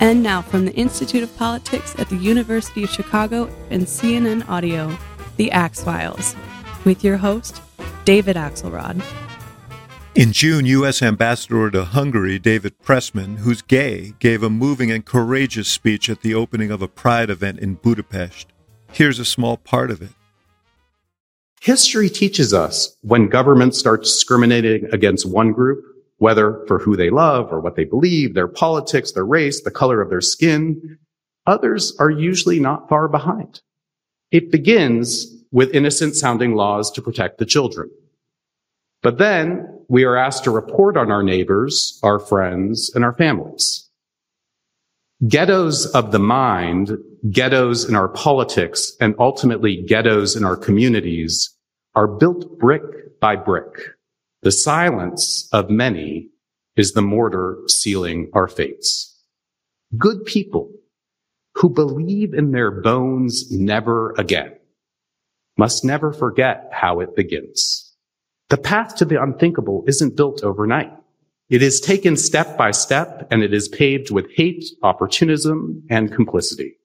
[0.00, 4.96] And now from the Institute of Politics at the University of Chicago and CNN Audio,
[5.36, 6.34] The Axe Files,
[6.86, 7.60] with your host,
[8.06, 9.04] David Axelrod.
[10.14, 11.02] In June, U.S.
[11.02, 16.34] Ambassador to Hungary David Pressman, who's gay, gave a moving and courageous speech at the
[16.34, 18.48] opening of a Pride event in Budapest.
[18.92, 20.10] Here's a small part of it.
[21.60, 25.84] History teaches us when governments start discriminating against one group,
[26.20, 30.02] whether for who they love or what they believe, their politics, their race, the color
[30.02, 30.98] of their skin,
[31.46, 33.62] others are usually not far behind.
[34.30, 37.90] It begins with innocent sounding laws to protect the children.
[39.02, 43.88] But then we are asked to report on our neighbors, our friends, and our families.
[45.26, 46.98] Ghettos of the mind,
[47.30, 51.56] ghettos in our politics, and ultimately ghettos in our communities
[51.94, 53.96] are built brick by brick.
[54.42, 56.30] The silence of many
[56.74, 59.18] is the mortar sealing our fates.
[59.98, 60.72] Good people
[61.56, 64.56] who believe in their bones never again
[65.58, 67.94] must never forget how it begins.
[68.48, 70.92] The path to the unthinkable isn't built overnight.
[71.50, 76.78] It is taken step by step and it is paved with hate, opportunism, and complicity.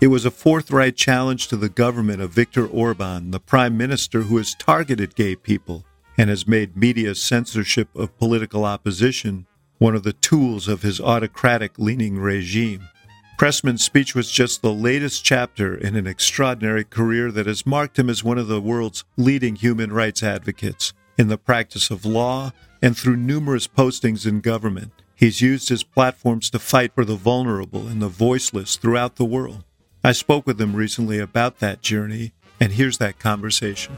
[0.00, 4.36] It was a forthright challenge to the government of Viktor Orban, the prime minister who
[4.36, 5.84] has targeted gay people
[6.16, 9.46] and has made media censorship of political opposition
[9.78, 12.88] one of the tools of his autocratic leaning regime.
[13.36, 18.08] Pressman's speech was just the latest chapter in an extraordinary career that has marked him
[18.08, 22.96] as one of the world's leading human rights advocates in the practice of law and
[22.96, 24.92] through numerous postings in government.
[25.16, 29.64] He's used his platforms to fight for the vulnerable and the voiceless throughout the world.
[30.02, 33.96] I spoke with him recently about that journey, and here's that conversation.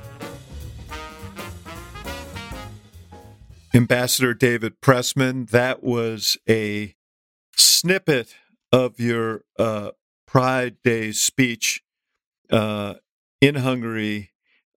[3.77, 6.95] Ambassador David Pressman, that was a
[7.55, 8.35] snippet
[8.73, 9.91] of your uh,
[10.27, 11.83] Pride Day speech
[12.51, 12.95] uh,
[13.43, 14.31] in Hungary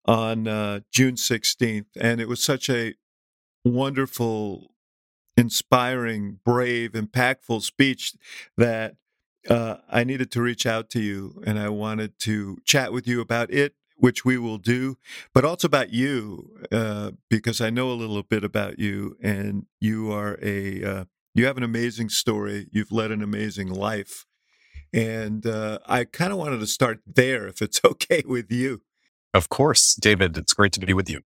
[0.05, 1.85] on uh, June 16th.
[1.97, 2.95] And it was such a
[3.63, 4.73] wonderful,
[5.37, 8.15] inspiring, brave, impactful speech
[8.57, 8.97] that
[9.49, 13.21] uh, I needed to reach out to you and I wanted to chat with you
[13.21, 14.97] about it which we will do,
[15.33, 20.11] but also about you, uh, because I know a little bit about you, and you
[20.11, 21.05] are a uh,
[21.35, 22.67] you have an amazing story.
[22.71, 24.25] You've led an amazing life,
[24.93, 28.81] and uh, I kind of wanted to start there, if it's okay with you.
[29.33, 30.37] Of course, David.
[30.37, 31.21] It's great to be with you.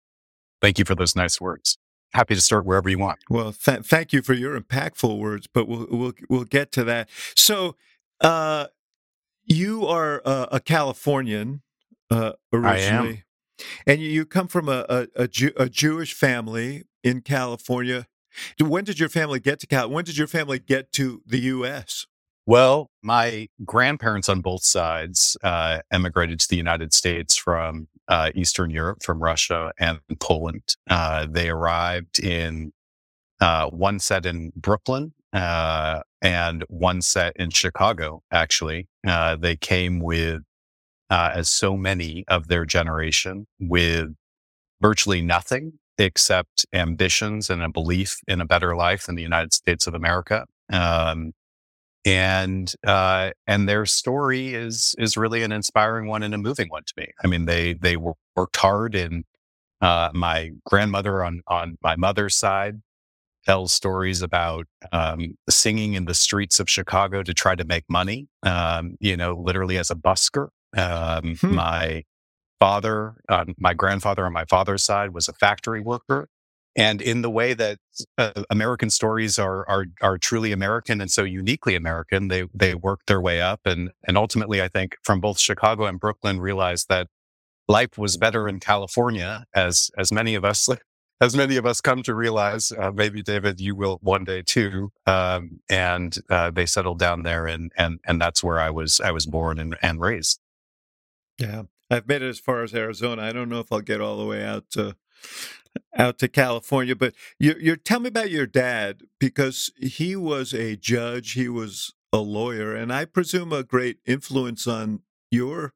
[0.61, 1.77] Thank you for those nice words.
[2.13, 3.19] Happy to start wherever you want.
[3.29, 7.09] Well, th- thank you for your impactful words, but we'll we'll we'll get to that.
[7.35, 7.75] So,
[8.21, 8.67] uh,
[9.45, 11.61] you are a Californian
[12.13, 13.23] uh, originally.
[13.85, 18.07] And you, come from a, a, a, a, Jewish family in California.
[18.59, 19.89] When did your family get to Cal?
[19.89, 22.07] When did your family get to the U.S.?
[22.45, 28.69] Well, my grandparents on both sides uh, emigrated to the United States from uh, Eastern
[28.69, 30.75] Europe, from Russia and Poland.
[30.89, 32.73] Uh, they arrived in
[33.39, 38.87] uh, one set in Brooklyn uh, and one set in Chicago, actually.
[39.05, 40.41] Uh, they came with
[41.13, 44.15] uh, as so many of their generation with
[44.81, 49.85] virtually nothing except ambitions and a belief in a better life in the United States
[49.85, 50.47] of America.
[50.71, 51.33] Um,
[52.03, 56.83] and uh, and their story is is really an inspiring one and a moving one
[56.83, 57.11] to me.
[57.23, 59.23] I mean, they they worked hard, and
[59.81, 62.81] uh, my grandmother on on my mother's side
[63.45, 68.27] tells stories about um, singing in the streets of Chicago to try to make money.
[68.41, 71.55] Um, you know, literally as a busker, um, hmm.
[71.55, 72.03] My
[72.59, 76.29] father, uh, my grandfather on my father's side was a factory worker.
[76.75, 77.77] And in the way that
[78.17, 83.07] uh, American stories are, are, are truly American and so uniquely American, they, they worked
[83.07, 83.61] their way up.
[83.65, 87.09] And, and ultimately, I think from both Chicago and Brooklyn realized that
[87.67, 90.67] life was better in California as, as many of us
[91.21, 94.91] as many of us come to realize, uh, maybe David, you will one day too.
[95.05, 99.11] Um, and uh, they settled down there, and and and that's where I was I
[99.11, 100.39] was born and, and raised.
[101.39, 103.23] Yeah, I've made it as far as Arizona.
[103.23, 104.95] I don't know if I'll get all the way out to
[105.97, 110.75] out to California, but you you tell me about your dad because he was a
[110.75, 115.01] judge, he was a lawyer, and I presume a great influence on
[115.31, 115.73] your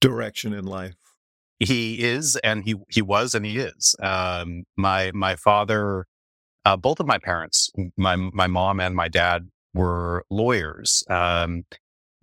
[0.00, 0.94] direction in life.
[1.58, 3.96] He is, and he he was, and he is.
[4.02, 6.06] Um, my my father,
[6.64, 11.04] uh, both of my parents, my my mom and my dad were lawyers.
[11.10, 11.64] Um,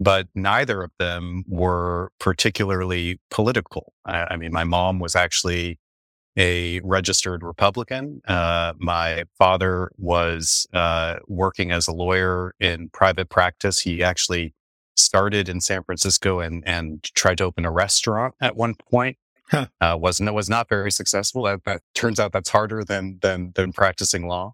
[0.01, 3.93] but neither of them were particularly political.
[4.03, 5.77] I, I mean, my mom was actually
[6.35, 8.21] a registered Republican.
[8.27, 13.79] Uh, my father was uh, working as a lawyer in private practice.
[13.81, 14.55] He actually
[14.95, 19.17] started in San Francisco and and tried to open a restaurant at one point.
[19.51, 19.67] Huh.
[19.79, 21.43] Uh, wasn't was not very successful.
[21.43, 24.53] That, that, turns out that's harder than than than practicing law.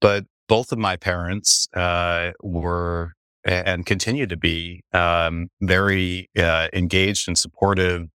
[0.00, 3.14] But both of my parents uh, were
[3.44, 8.08] and continue to be um, very uh, engaged and supportive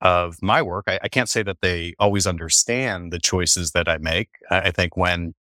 [0.00, 0.84] of my work.
[0.86, 4.28] I, I, can't say that they always understand the choices that I make.
[4.50, 5.34] I, I think when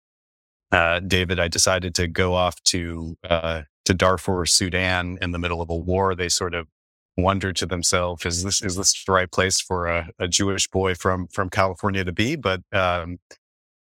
[0.70, 5.60] uh, David, I decided to go off to uh, to Darfur, Sudan, in the middle
[5.60, 6.14] of a war.
[6.14, 6.68] They sort of
[7.16, 10.94] wondered to themselves, "Is this is this the right place for a, a Jewish boy
[10.94, 13.18] from from California to be?" But um,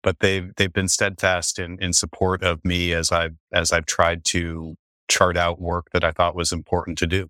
[0.02, 4.24] but they've they've been steadfast in in support of me as I've as I've tried
[4.26, 4.76] to
[5.10, 7.28] chart out work that I thought was important to do.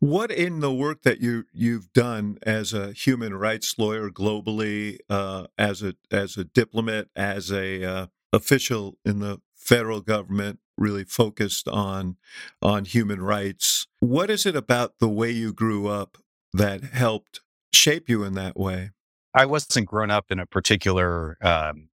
[0.00, 5.48] What in the work that you you've done as a human rights lawyer globally, uh,
[5.56, 11.66] as a as a diplomat, as a uh, official in the federal government, really focused
[11.68, 12.16] on
[12.62, 13.88] on human rights.
[13.98, 16.18] What is it about the way you grew up
[16.52, 17.40] that helped
[17.72, 18.92] shape you in that way?
[19.34, 21.36] I wasn't grown up in a particular.
[21.42, 21.88] Um,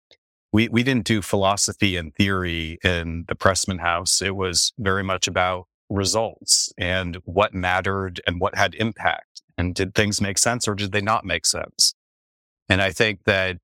[0.54, 4.22] we we didn't do philosophy and theory in the Pressman House.
[4.22, 9.42] It was very much about results and what mattered and what had impact.
[9.58, 11.94] And did things make sense or did they not make sense?
[12.70, 13.58] And I think that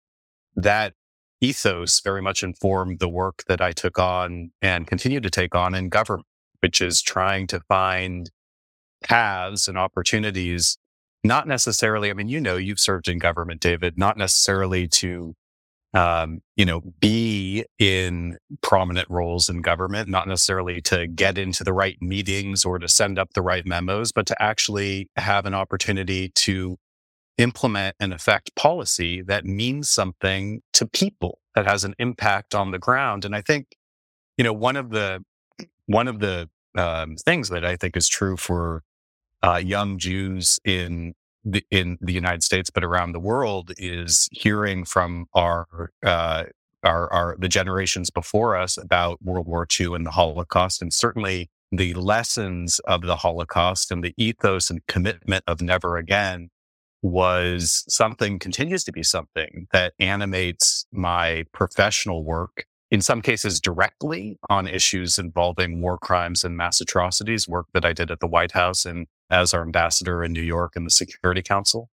[0.56, 0.94] that
[1.42, 5.74] ethos very much informed the work that I took on and continue to take on
[5.74, 6.28] in government,
[6.62, 8.30] which is trying to find
[9.04, 10.78] paths and opportunities,
[11.24, 15.36] not necessarily, I mean, you know, you've served in government, David, not necessarily to
[15.94, 21.74] um, you know, be in prominent roles in government, not necessarily to get into the
[21.74, 26.30] right meetings or to send up the right memos, but to actually have an opportunity
[26.36, 26.78] to
[27.38, 32.80] implement and affect policy that means something to people that has an impact on the
[32.80, 33.26] ground.
[33.26, 33.76] And I think,
[34.38, 35.24] you know, one of the
[35.88, 38.84] one of the um, things that I think is true for
[39.42, 44.86] uh, young Jews in the, in the United States, but around the world, is hearing
[44.86, 46.46] from our uh,
[46.84, 51.50] our, our the generations before us about World War II and the Holocaust, and certainly
[51.72, 56.50] the lessons of the Holocaust and the ethos and commitment of never again
[57.02, 64.38] was something continues to be something that animates my professional work in some cases directly
[64.50, 68.52] on issues involving war crimes and mass atrocities work that I did at the White
[68.52, 71.90] House and as our ambassador in New York and the Security Council.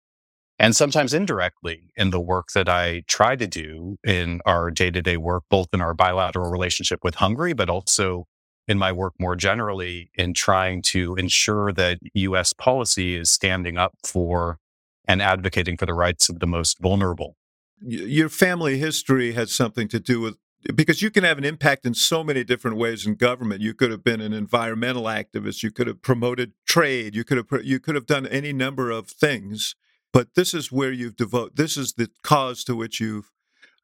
[0.60, 5.02] And sometimes indirectly in the work that I try to do in our day to
[5.02, 8.28] day work, both in our bilateral relationship with Hungary, but also
[8.68, 13.94] in my work more generally in trying to ensure that US policy is standing up
[14.06, 14.60] for
[15.06, 17.36] and advocating for the rights of the most vulnerable.
[17.82, 20.38] Your family history has something to do with
[20.76, 23.62] because you can have an impact in so many different ways in government.
[23.62, 25.64] You could have been an environmental activist.
[25.64, 27.16] You could have promoted trade.
[27.16, 29.76] You could have you could have done any number of things.
[30.12, 31.58] But this is where you've devoted.
[31.58, 33.32] This is the cause to which you've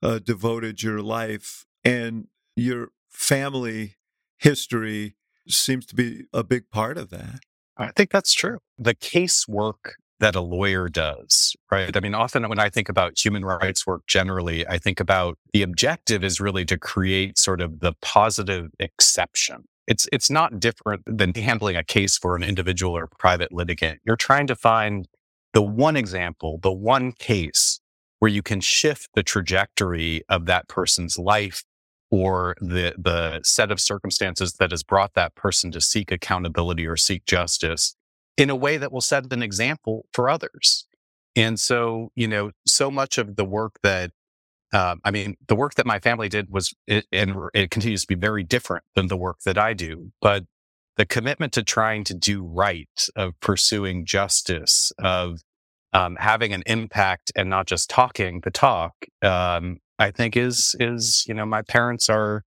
[0.01, 3.95] uh, devoted your life, and your family
[4.37, 5.15] history
[5.47, 7.39] seems to be a big part of that.
[7.75, 8.59] I think that's true.
[8.77, 11.95] The casework that a lawyer does, right?
[11.95, 15.62] I mean, often when I think about human rights work generally, I think about the
[15.62, 19.66] objective is really to create sort of the positive exception.
[19.88, 24.02] It's, it's not different than handling a case for an individual or private litigant.
[24.06, 25.07] You're trying to find
[25.54, 27.80] the one example, the one case
[28.19, 31.64] where you can shift the trajectory of that person's life
[32.11, 36.97] or the, the set of circumstances that has brought that person to seek accountability or
[36.97, 37.95] seek justice
[38.39, 40.85] in a way that will set an example for others.
[41.35, 44.11] And so, you know, so much of the work that,
[44.73, 48.07] uh, I mean, the work that my family did was, it, and it continues to
[48.07, 50.11] be very different than the work that I do.
[50.21, 50.45] But
[50.97, 55.39] the commitment to trying to do right, of pursuing justice, of
[55.93, 61.25] um, having an impact and not just talking the talk, um, I think is is
[61.27, 62.43] you know my parents are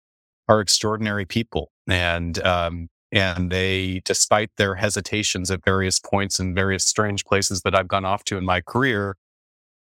[0.48, 6.84] are extraordinary people, and um, and they, despite their hesitations at various points in various
[6.84, 9.16] strange places that I've gone off to in my career,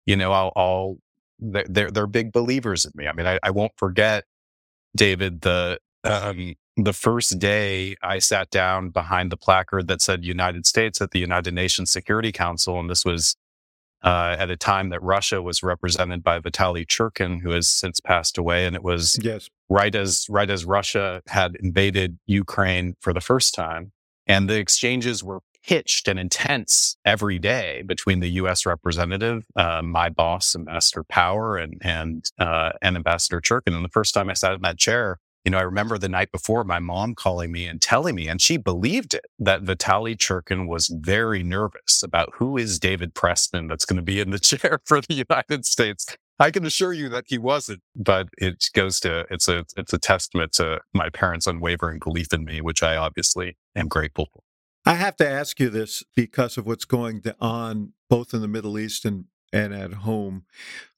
[0.05, 0.97] you know, I'll, I'll
[1.39, 3.07] they're, they're big believers in me.
[3.07, 4.25] I mean, I, I won't forget,
[4.95, 10.67] David, the, um, the first day I sat down behind the placard that said United
[10.67, 12.79] States at the United Nations Security Council.
[12.79, 13.35] And this was
[14.05, 18.37] uh, at a time that Russia was represented by Vitaly Churkin, who has since passed
[18.37, 18.67] away.
[18.67, 19.49] And it was yes.
[19.67, 23.91] right as right as Russia had invaded Ukraine for the first time,
[24.27, 28.67] and the exchanges were pitched and intense every day between the U.S.
[28.67, 33.75] representative, uh, my boss, Ambassador Power, and and uh, and Ambassador Churkin.
[33.75, 36.31] And the first time I sat in that chair, you know, I remember the night
[36.31, 40.67] before my mom calling me and telling me, and she believed it, that Vitaly Churkin
[40.67, 44.79] was very nervous about who is David Pressman that's going to be in the chair
[44.85, 46.07] for the United States.
[46.39, 49.99] I can assure you that he wasn't, but it goes to, it's a, it's a
[49.99, 54.41] testament to my parents' unwavering belief in me, which I obviously am grateful for.
[54.85, 58.77] I have to ask you this because of what's going on both in the Middle
[58.77, 60.45] East and, and at home.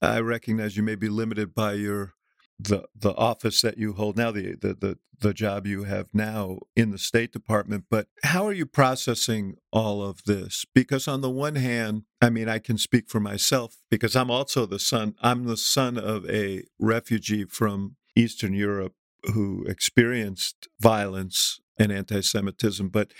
[0.02, 2.14] I recognize you may be limited by your
[2.58, 6.58] the the office that you hold now, the, the the the job you have now
[6.76, 7.84] in the State Department.
[7.90, 10.64] But how are you processing all of this?
[10.74, 14.66] Because on the one hand, I mean, I can speak for myself because I'm also
[14.66, 15.14] the son.
[15.20, 18.94] I'm the son of a refugee from Eastern Europe
[19.34, 22.88] who experienced violence and anti-Semitism.
[22.88, 23.12] But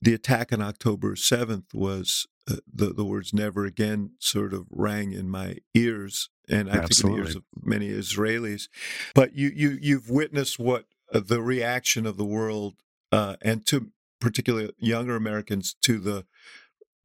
[0.00, 5.12] the attack on October 7th was uh, the the words "never again" sort of rang
[5.12, 6.92] in my ears, and I Absolutely.
[6.94, 8.68] think in the ears of many Israelis.
[9.14, 12.74] But you you you've witnessed what uh, the reaction of the world
[13.12, 16.24] uh, and to particularly younger Americans to the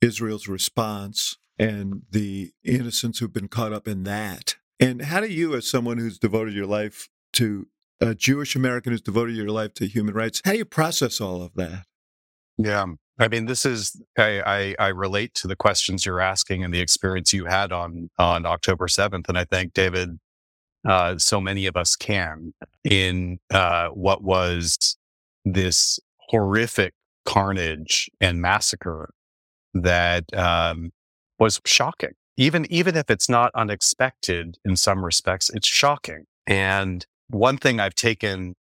[0.02, 4.56] Israel's response and the innocents who've been caught up in that.
[4.80, 7.68] And how do you, as someone who's devoted your life to
[8.00, 11.42] a Jewish American who's devoted your life to human rights, how do you process all
[11.44, 11.86] of that?
[12.60, 12.86] Yeah.
[13.18, 16.82] I mean, this is I, I, I relate to the questions you're asking and the
[16.82, 20.20] experience you had on on October seventh, and I think David,
[20.88, 24.98] uh, so many of us can in uh, what was
[25.46, 26.00] this
[26.30, 26.94] horrific
[27.26, 29.12] carnage and massacre
[29.74, 30.92] that um,
[31.40, 32.14] was shocking.
[32.38, 36.26] Even even if it's not unexpected in some respects, it's shocking.
[36.46, 38.56] And one thing I've taken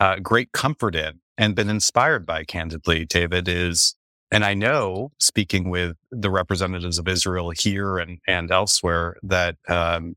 [0.00, 3.96] uh, great comfort in and been inspired by, candidly, David, is,
[4.30, 10.16] and I know speaking with the representatives of Israel here and, and elsewhere that, um,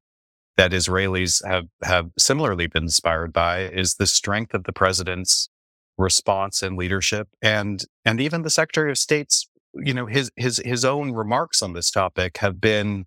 [0.57, 5.47] that Israelis have, have similarly been inspired by is the strength of the president's
[5.97, 10.83] response and leadership and, and even the secretary of state's, you know, his, his, his
[10.83, 13.05] own remarks on this topic have been,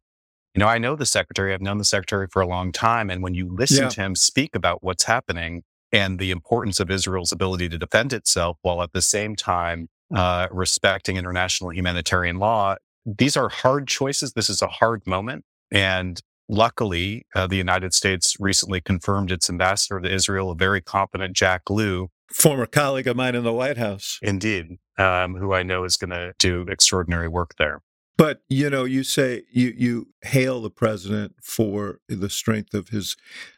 [0.55, 3.11] you know, I know the secretary, I've known the secretary for a long time.
[3.11, 3.91] And when you listen yeah.
[3.91, 5.65] to him speak about what's happening,
[5.97, 10.47] and the importance of Israel's ability to defend itself while at the same time uh,
[10.51, 12.77] respecting international humanitarian law.
[13.07, 14.35] These are hard choices.
[14.35, 15.45] This is a hard moment.
[15.71, 21.35] And luckily, uh, the United States recently confirmed its ambassador to Israel, a very competent
[21.35, 22.11] Jack Lew.
[22.31, 24.19] Former colleague of mine in the White House.
[24.21, 27.81] Indeed, um, who I know is going to do extraordinary work there.
[28.19, 33.17] But you know, you say you you hail the president for the strength of his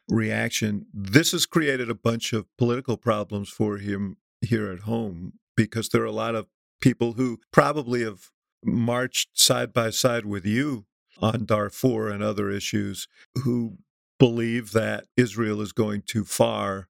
[0.09, 0.87] reaction.
[0.93, 6.03] This has created a bunch of political problems for him here at home because there
[6.03, 6.47] are a lot of
[6.81, 8.31] people who probably have
[8.65, 10.87] marched side by side with you
[11.21, 13.09] on Darfur and other issues
[13.45, 13.79] who
[14.19, 16.89] believe that Israel is going too far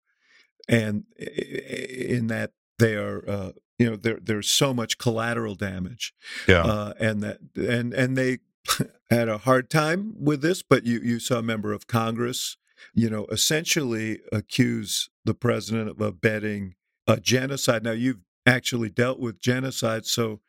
[0.68, 6.12] and in that they are uh, you know there there's so much collateral damage
[6.46, 6.62] yeah.
[6.62, 8.38] uh, and that and and they
[9.10, 12.56] had a hard time with this but you you saw a member of congress
[12.94, 16.74] you know essentially accuse the president of abetting
[17.06, 17.82] a genocide.
[17.82, 20.40] Now you've actually dealt with genocide so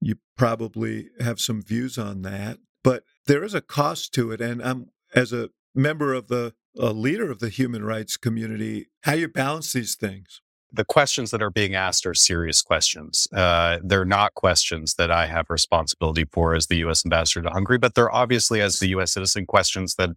[0.00, 4.60] you probably have some views on that but there is a cost to it and
[4.62, 9.28] i'm as a member of the a leader of the human rights community how you
[9.28, 10.42] balance these things
[10.72, 13.28] the questions that are being asked are serious questions.
[13.32, 17.04] Uh, they're not questions that I have responsibility for as the U.S.
[17.04, 19.12] ambassador to Hungary, but they're obviously as the U.S.
[19.12, 20.10] citizen questions that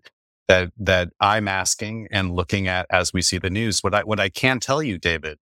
[0.47, 3.83] that that I'm asking and looking at as we see the news.
[3.83, 5.37] What I what I can tell you, David,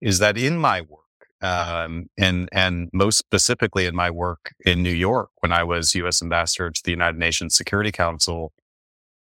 [0.00, 1.00] is that in my work,
[1.40, 6.22] um, and and most specifically in my work in New York when I was U.S.
[6.22, 8.52] ambassador to the United Nations Security Council,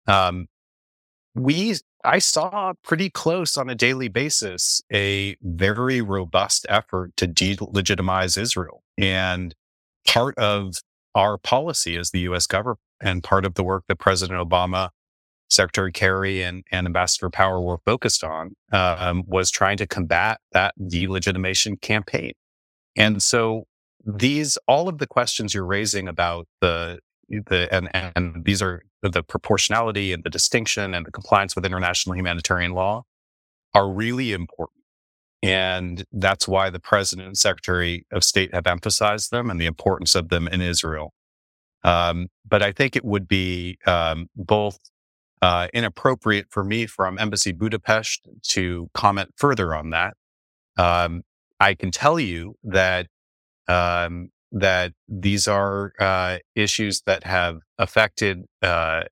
[0.07, 0.47] um,
[1.37, 8.37] we I saw pretty close on a daily basis a very robust effort to delegitimize
[8.37, 8.83] Israel.
[8.97, 9.53] And
[10.05, 10.75] part of
[11.15, 14.89] our policy as the US government and part of the work that President Obama,
[15.49, 20.73] Secretary Kerry, and, and Ambassador Power were focused on um, was trying to combat that
[20.79, 22.33] delegitimation campaign.
[22.95, 23.65] And so
[24.05, 26.99] these, all of the questions you're raising about the
[27.29, 32.15] the and and these are the proportionality and the distinction and the compliance with international
[32.15, 33.03] humanitarian law
[33.73, 34.83] are really important.
[35.43, 40.15] And that's why the president and secretary of state have emphasized them and the importance
[40.15, 41.13] of them in Israel.
[41.83, 44.79] Um, but I think it would be um, both
[45.41, 50.15] uh, inappropriate for me from Embassy Budapest to comment further on that.
[50.77, 51.21] Um,
[51.59, 53.07] I can tell you that
[53.67, 59.03] um, that these are uh, issues that have affected, uh,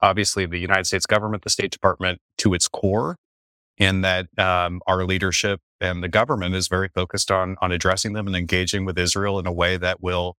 [0.00, 3.16] obviously, the United States government, the State Department to its core,
[3.78, 8.26] and that um, our leadership and the government is very focused on on addressing them
[8.26, 10.36] and engaging with Israel in a way that will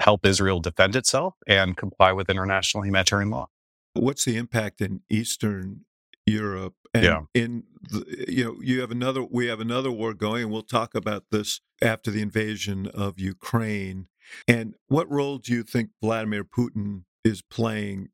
[0.00, 3.48] help Israel defend itself and comply with international humanitarian law.
[3.94, 5.84] What's the impact in Eastern
[6.26, 7.20] Europe and Yeah.
[7.34, 10.94] in the, you know you have another we have another war going and we'll talk
[10.94, 14.08] about this after the invasion of Ukraine
[14.48, 18.08] and what role do you think Vladimir Putin is playing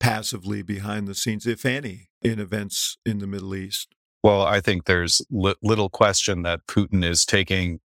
[0.00, 4.84] passively behind the scenes if any in events in the Middle East Well, I think
[4.86, 7.78] there's li- little question that Putin is taking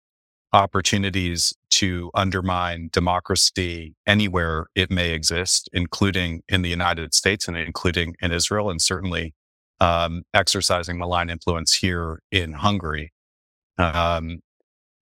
[0.54, 8.16] opportunities to undermine democracy anywhere it may exist, including in the United States and including
[8.22, 9.34] in Israel, and certainly
[9.80, 13.14] um, exercising malign influence here in Hungary.
[13.78, 14.40] Um,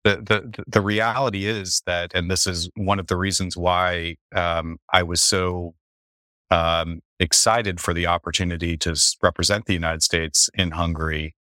[0.03, 4.77] the, the the reality is that, and this is one of the reasons why um,
[4.91, 5.75] I was so
[6.51, 11.35] um, excited for the opportunity to represent the United States in Hungary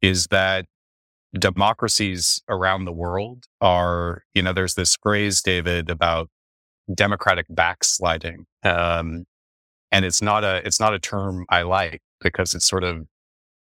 [0.00, 0.66] is that
[1.38, 6.28] democracies around the world are, you know, there's this phrase, David, about
[6.94, 8.46] democratic backsliding.
[8.62, 9.24] Um,
[9.92, 13.06] and it's not a, it's not a term I like because it sort of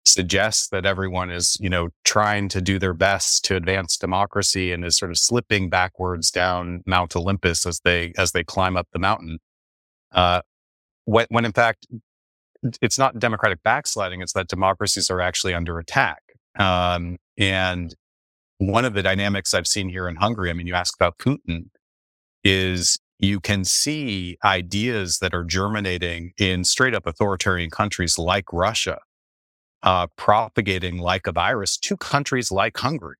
[0.05, 4.85] suggests that everyone is, you know, trying to do their best to advance democracy and
[4.85, 8.99] is sort of slipping backwards down Mount Olympus as they, as they climb up the
[8.99, 9.39] mountain.
[10.13, 10.41] Uh,
[11.05, 11.87] when, when in fact,
[12.81, 14.21] it's not democratic backsliding.
[14.23, 16.23] It's that democracies are actually under attack.
[16.59, 17.95] Um, and
[18.59, 21.67] one of the dynamics I've seen here in Hungary, I mean, you ask about Putin,
[22.43, 28.99] is you can see ideas that are germinating in straight up authoritarian countries like Russia,
[29.83, 33.17] uh, propagating like a virus to countries like Hungary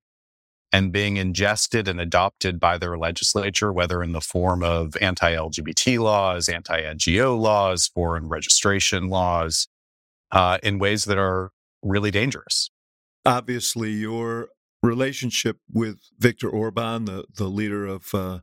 [0.73, 5.99] and being ingested and adopted by their legislature, whether in the form of anti LGBT
[5.99, 9.67] laws, anti NGO laws, foreign registration laws,
[10.31, 11.51] uh, in ways that are
[11.81, 12.69] really dangerous.
[13.25, 14.49] obviously your
[14.83, 18.39] relationship with Viktor Orban, the, the leader of uh,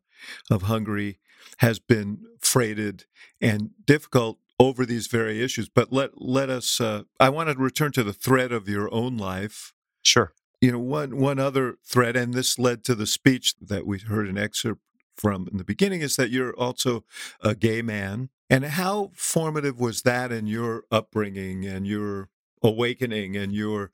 [0.50, 1.18] of Hungary,
[1.58, 3.04] has been freighted
[3.40, 5.68] and difficult over these very issues.
[5.68, 6.80] But let let us.
[6.80, 9.72] Uh, I want to return to the thread of your own life.
[10.02, 10.32] Sure.
[10.60, 14.28] You know, one one other thread, and this led to the speech that we heard
[14.28, 14.80] an excerpt
[15.16, 17.04] from in the beginning, is that you're also
[17.40, 18.30] a gay man.
[18.50, 22.28] And how formative was that in your upbringing and your
[22.62, 23.90] awakening and your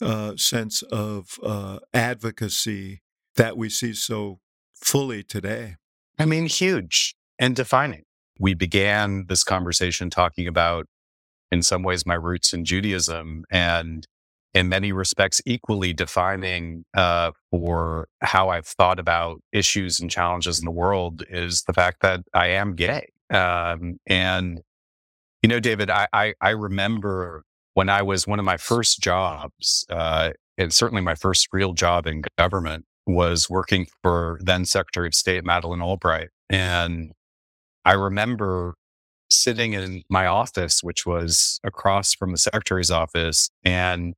[0.00, 3.02] uh, sense of uh, advocacy
[3.36, 4.40] that we see so
[4.74, 5.76] fully today?
[6.18, 8.02] I mean, huge and defining.
[8.38, 10.86] We began this conversation talking about,
[11.50, 14.06] in some ways, my roots in Judaism and
[14.54, 20.64] in many respects, equally defining uh, for how I've thought about issues and challenges in
[20.64, 23.08] the world is the fact that I am gay.
[23.30, 24.60] Um, and,
[25.42, 27.42] you know, David, I, I, I remember
[27.74, 32.06] when I was one of my first jobs, uh, and certainly my first real job
[32.06, 36.30] in government was working for then Secretary of State Madeleine Albright.
[36.48, 37.12] And
[37.84, 38.74] I remember
[39.30, 44.14] sitting in my office, which was across from the secretary's office, and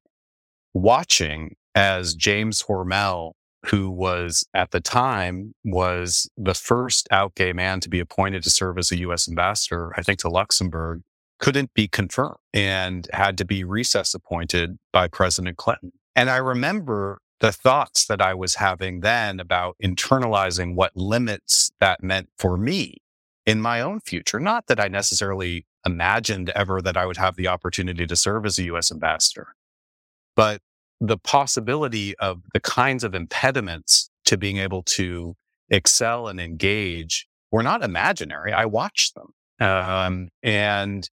[0.74, 3.32] watching as James Hormel,
[3.66, 8.50] who was at the time was the first out gay man to be appointed to
[8.50, 9.28] serve as a U.S.
[9.28, 11.02] ambassador, I think to Luxembourg,
[11.38, 15.92] couldn't be confirmed and had to be recess appointed by President Clinton.
[16.14, 22.02] And I remember the thoughts that I was having then about internalizing what limits that
[22.02, 22.96] meant for me
[23.44, 24.40] in my own future.
[24.40, 28.58] Not that I necessarily imagined ever that I would have the opportunity to serve as
[28.58, 29.54] a US ambassador,
[30.34, 30.60] but
[31.00, 35.36] the possibility of the kinds of impediments to being able to
[35.68, 38.52] excel and engage were not imaginary.
[38.52, 39.32] I watched them.
[39.60, 41.08] Um, and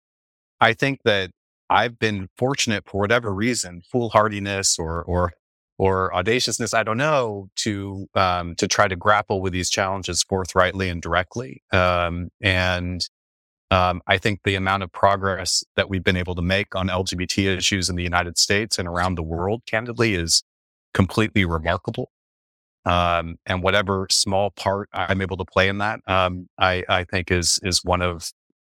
[0.61, 1.31] I think that
[1.69, 5.33] I've been fortunate for whatever reason, foolhardiness or, or,
[5.79, 10.89] or audaciousness, I don't know, to, um, to try to grapple with these challenges forthrightly
[10.89, 11.63] and directly.
[11.71, 13.07] Um, and,
[13.71, 17.57] um, I think the amount of progress that we've been able to make on LGBT
[17.57, 20.43] issues in the United States and around the world, candidly, is
[20.93, 22.11] completely remarkable.
[22.85, 27.31] Um, and whatever small part I'm able to play in that, um, I, I think
[27.31, 28.31] is is one of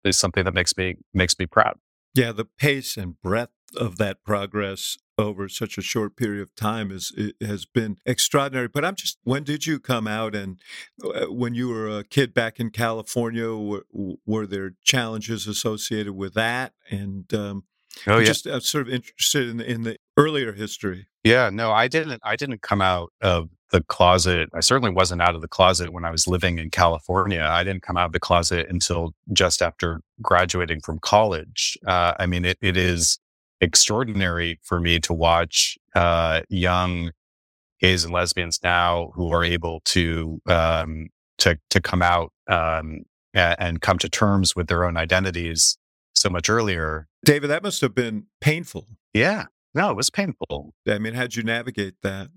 [0.05, 1.79] is something that makes me makes me proud.
[2.15, 6.91] Yeah, the pace and breadth of that progress over such a short period of time
[6.91, 8.69] is has been extraordinary.
[8.69, 10.35] But I'm just, when did you come out?
[10.35, 10.61] And
[11.05, 16.35] uh, when you were a kid back in California, were, were there challenges associated with
[16.35, 16.73] that?
[16.91, 17.65] And um,
[18.07, 21.07] Oh I'm just uh, sort of interested in, in the earlier history.
[21.25, 22.21] Yeah, no, I didn't.
[22.25, 24.49] I didn't come out of the closet.
[24.55, 27.43] I certainly wasn't out of the closet when I was living in California.
[27.43, 31.79] I didn't come out of the closet until just after graduating from college.
[31.87, 33.19] Uh, I mean, it, it is
[33.61, 37.11] extraordinary for me to watch uh, young
[37.81, 43.01] gays and lesbians now who are able to um, to to come out um,
[43.35, 45.79] and, come to terms with their own identities
[46.15, 47.07] so much earlier.
[47.25, 48.87] David, that must have been painful.
[49.15, 50.75] Yeah, no, it was painful.
[50.89, 52.29] I mean, how'd you navigate that?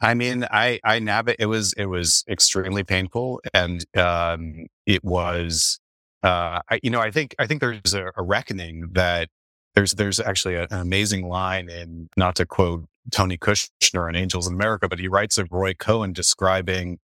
[0.00, 1.40] I mean, I I navigate.
[1.40, 5.78] It was it was extremely painful, and um, it was,
[6.22, 9.28] uh, I, you know, I think I think there's a, a reckoning that
[9.74, 14.54] there's there's actually an amazing line in not to quote Tony Kushner in Angels in
[14.54, 16.98] America, but he writes of Roy Cohn describing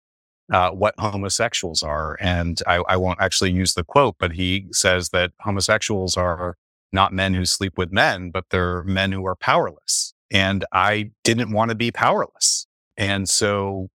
[0.52, 5.10] uh, what homosexuals are, and I, I won't actually use the quote, but he says
[5.10, 6.56] that homosexuals are
[6.92, 10.14] not men who sleep with men, but they're men who are powerless.
[10.30, 12.66] And I didn't want to be powerless.
[12.96, 13.88] And so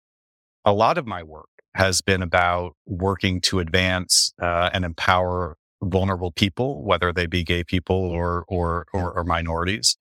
[0.65, 6.31] a lot of my work has been about working to advance uh, and empower vulnerable
[6.31, 9.97] people, whether they be gay people or, or, or, or minorities.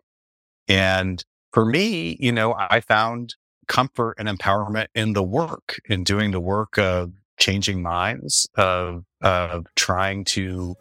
[0.66, 3.36] And for me, you know, I found
[3.68, 9.66] comfort and empowerment in the work, in doing the work of changing minds, of, of
[9.76, 10.76] trying to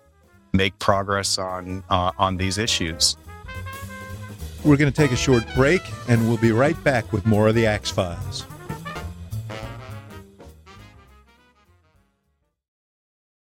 [0.53, 3.15] make progress on uh, on these issues.
[4.63, 7.55] We're going to take a short break, and we'll be right back with more of
[7.55, 8.45] the Axe Files.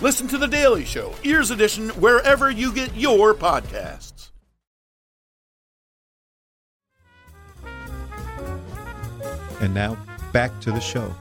[0.00, 4.30] Listen to The Daily Show, Ears Edition, wherever you get your podcasts.
[9.60, 9.96] And now,
[10.32, 11.14] back to the show.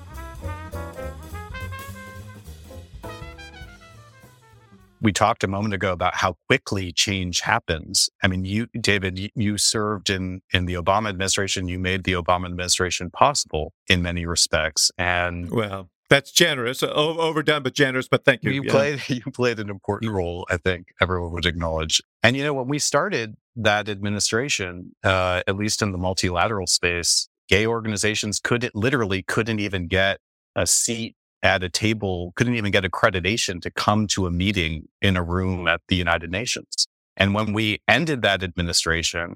[5.04, 8.10] we talked a moment ago about how quickly change happens.
[8.24, 11.68] I mean, you, David, you, you, served in in the Obama administration.
[11.68, 17.74] You made the Obama administration possible in many respects, and well, that's generous, overdone, but
[17.74, 18.08] generous.
[18.08, 18.52] But thank you.
[18.52, 18.72] You yeah.
[18.72, 20.46] played you played an important role.
[20.50, 22.02] I think everyone would acknowledge.
[22.22, 27.28] And you know, when we started that administration, uh, at least in the multilateral space,
[27.48, 30.20] gay organizations could literally couldn't even get
[30.56, 35.18] a seat at a table, couldn't even get accreditation to come to a meeting in
[35.18, 36.88] a room at the United Nations.
[37.18, 39.36] And when we ended that administration,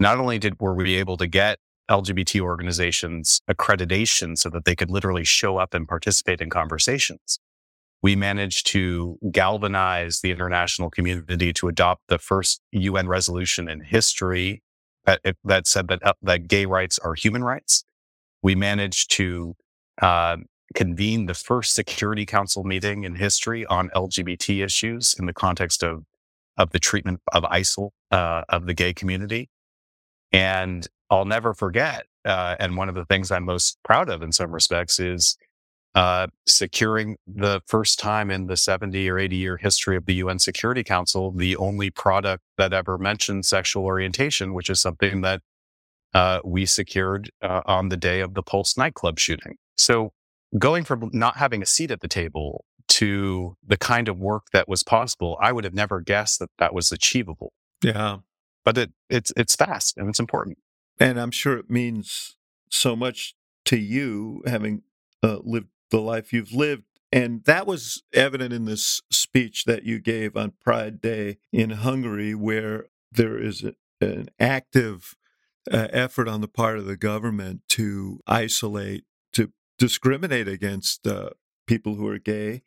[0.00, 1.58] not only did were we able to get
[1.90, 7.38] LGBT organizations accreditation so that they could literally show up and participate in conversations.
[8.02, 14.62] We managed to galvanize the international community to adopt the first UN resolution in history
[15.06, 17.84] that, that said that, uh, that gay rights are human rights.
[18.42, 19.54] We managed to
[20.02, 20.36] uh,
[20.74, 26.04] convene the first Security Council meeting in history on LGBT issues in the context of,
[26.56, 29.48] of the treatment of ISIL uh, of the gay community.
[30.32, 32.06] And I'll never forget.
[32.24, 35.36] Uh, and one of the things I'm most proud of in some respects is
[35.94, 40.38] uh, securing the first time in the 70 or 80 year history of the UN
[40.38, 45.40] Security Council, the only product that ever mentioned sexual orientation, which is something that
[46.12, 49.56] uh, we secured uh, on the day of the Pulse nightclub shooting.
[49.76, 50.12] So
[50.58, 54.68] going from not having a seat at the table to the kind of work that
[54.68, 57.52] was possible, I would have never guessed that that was achievable.
[57.82, 58.18] Yeah
[58.66, 60.58] but it it's it's fast and it's important.
[60.98, 62.36] And I'm sure it means
[62.70, 63.34] so much
[63.66, 64.82] to you having
[65.22, 66.84] uh, lived the life you've lived.
[67.12, 72.34] And that was evident in this speech that you gave on Pride Day in Hungary,
[72.34, 75.16] where there is a, an active
[75.70, 81.30] uh, effort on the part of the government to isolate, to discriminate against uh,
[81.66, 82.62] people who are gay.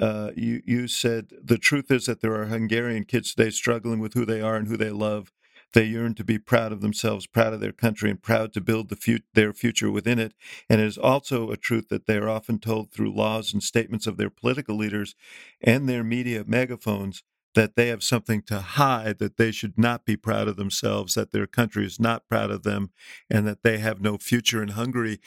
[0.00, 4.14] Uh, you you said the truth is that there are Hungarian kids today struggling with
[4.14, 5.30] who they are and who they love.
[5.74, 8.90] They yearn to be proud of themselves, proud of their country, and proud to build
[8.90, 10.34] the fut- their future within it.
[10.70, 14.08] And it is also a truth that they are often told through laws and statements
[14.08, 15.16] of their political leaders
[15.62, 20.16] and their media megaphones that they have something to hide, that they should not be
[20.16, 22.90] proud of themselves, that their country is not proud of them,
[23.30, 25.20] and that they have no future in Hungary.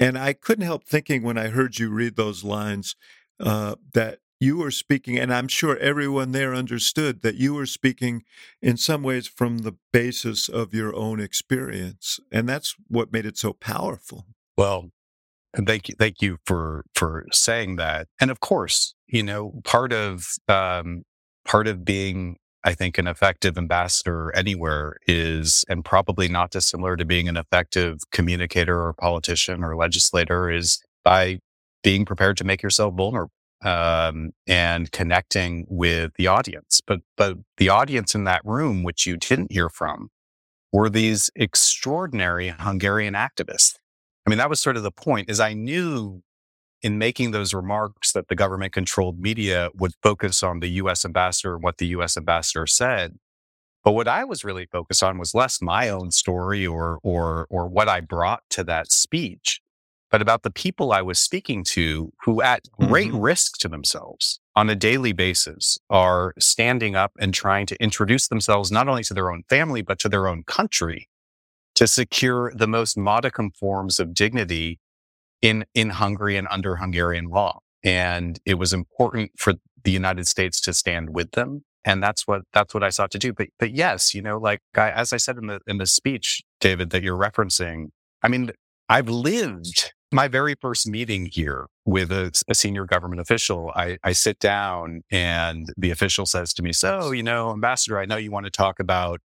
[0.00, 2.96] And I couldn't help thinking when I heard you read those lines
[3.40, 8.22] uh, that you were speaking, and I'm sure everyone there understood that you were speaking
[8.60, 12.20] in some ways from the basis of your own experience.
[12.30, 14.26] And that's what made it so powerful.
[14.56, 14.90] Well,
[15.66, 18.06] thank you, thank you for for saying that.
[18.20, 21.04] And of course, you know, part of um,
[21.46, 27.04] part of being I think an effective ambassador anywhere is, and probably not dissimilar to
[27.04, 31.40] being an effective communicator or politician or legislator, is by
[31.82, 33.32] being prepared to make yourself vulnerable
[33.64, 36.80] um, and connecting with the audience.
[36.86, 40.10] But but the audience in that room, which you didn't hear from,
[40.72, 43.76] were these extraordinary Hungarian activists.
[44.26, 45.28] I mean, that was sort of the point.
[45.28, 46.22] Is I knew
[46.82, 51.54] in making those remarks that the government controlled media would focus on the US ambassador
[51.54, 53.18] and what the US ambassador said.
[53.82, 57.68] But what I was really focused on was less my own story or or or
[57.68, 59.60] what I brought to that speech,
[60.14, 63.18] but about the people I was speaking to who at great mm-hmm.
[63.18, 68.70] risk to themselves on a daily basis are standing up and trying to introduce themselves
[68.70, 71.08] not only to their own family but to their own country
[71.74, 74.78] to secure the most modicum forms of dignity
[75.42, 77.58] in, in Hungary and under Hungarian law.
[77.82, 81.64] And it was important for the United States to stand with them.
[81.84, 83.32] And that's what, that's what I sought to do.
[83.32, 86.40] But, but yes, you know, like I, as I said in the, in the speech,
[86.60, 87.88] David, that you're referencing,
[88.22, 88.52] I mean,
[88.88, 93.72] I've lived my very first meeting here with a, a senior government official.
[93.74, 98.04] I, I sit down and the official says to me, so, you know, ambassador, I
[98.04, 99.20] know you want to talk about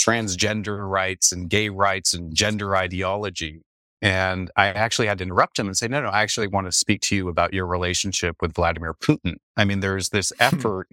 [0.00, 3.62] transgender rights and gay rights and gender ideology.
[4.00, 6.72] And I actually had to interrupt him and say, no, no, I actually want to
[6.72, 9.36] speak to you about your relationship with Vladimir Putin.
[9.56, 10.42] I mean, there's this hmm.
[10.42, 10.88] effort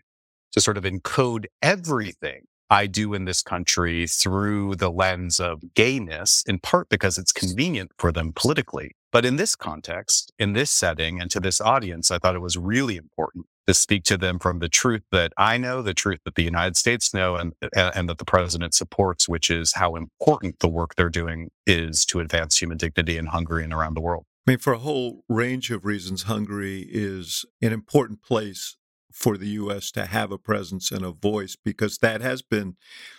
[0.54, 6.44] to sort of encode everything I do in this country through the lens of gayness,
[6.48, 8.96] in part because it's convenient for them politically.
[9.16, 12.58] But in this context, in this setting, and to this audience, I thought it was
[12.58, 16.36] really important to speak to them from the truth that I know, the truth that
[16.36, 20.68] the United States know, and, and that the president supports, which is how important the
[20.68, 24.26] work they're doing is to advance human dignity in Hungary and around the world.
[24.46, 28.76] I mean, for a whole range of reasons, Hungary is an important place
[29.14, 29.92] for the U.S.
[29.92, 32.76] to have a presence and a voice because that has been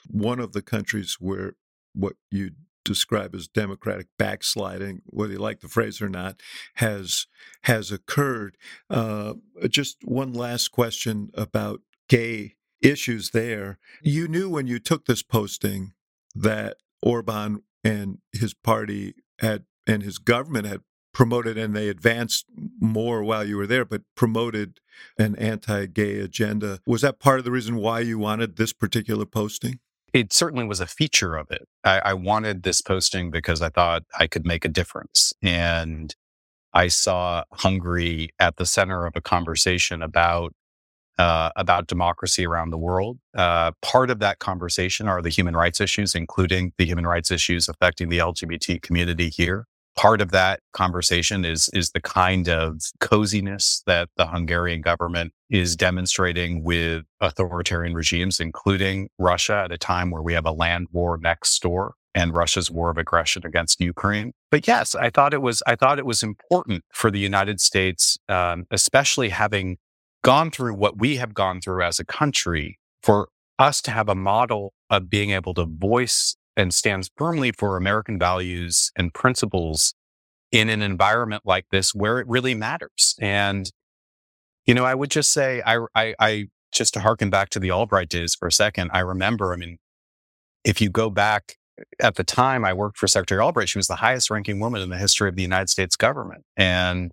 [0.06, 1.54] one of the countries where
[1.94, 2.50] what you
[2.86, 6.40] describe as democratic backsliding, whether you like the phrase or not,
[6.74, 7.26] has
[7.62, 8.56] has occurred.
[8.88, 9.34] Uh,
[9.68, 13.30] just one last question about gay issues.
[13.30, 15.92] There, you knew when you took this posting
[16.34, 20.80] that Orban and his party had and his government had
[21.12, 22.44] promoted and they advanced
[22.78, 24.80] more while you were there, but promoted
[25.18, 26.80] an anti gay agenda.
[26.86, 29.80] Was that part of the reason why you wanted this particular posting?
[30.12, 31.66] It certainly was a feature of it.
[31.84, 35.32] I, I, wanted this posting because I thought I could make a difference.
[35.42, 36.14] And
[36.72, 40.52] I saw Hungary at the center of a conversation about
[41.18, 43.18] uh, about democracy around the world.
[43.34, 47.68] Uh, part of that conversation are the human rights issues, including the human rights issues
[47.68, 49.66] affecting the LGBT community here
[49.96, 55.74] part of that conversation is is the kind of coziness that the Hungarian government is
[55.76, 61.18] demonstrating with authoritarian regimes, including Russia, at a time where we have a land war
[61.20, 64.32] next door and Russia's war of aggression against Ukraine.
[64.50, 68.18] But yes, I thought it was I thought it was important for the United States,
[68.28, 69.78] um, especially having
[70.22, 73.28] gone through what we have gone through as a country, for
[73.58, 78.18] us to have a model of being able to voice and stands firmly for American
[78.18, 79.94] values and principles
[80.52, 83.14] in an environment like this where it really matters.
[83.20, 83.70] And,
[84.64, 87.70] you know, I would just say, I, I, I just to harken back to the
[87.70, 89.78] Albright days for a second, I remember, I mean,
[90.64, 91.56] if you go back
[92.00, 94.88] at the time I worked for Secretary Albright, she was the highest ranking woman in
[94.88, 96.44] the history of the United States government.
[96.56, 97.12] And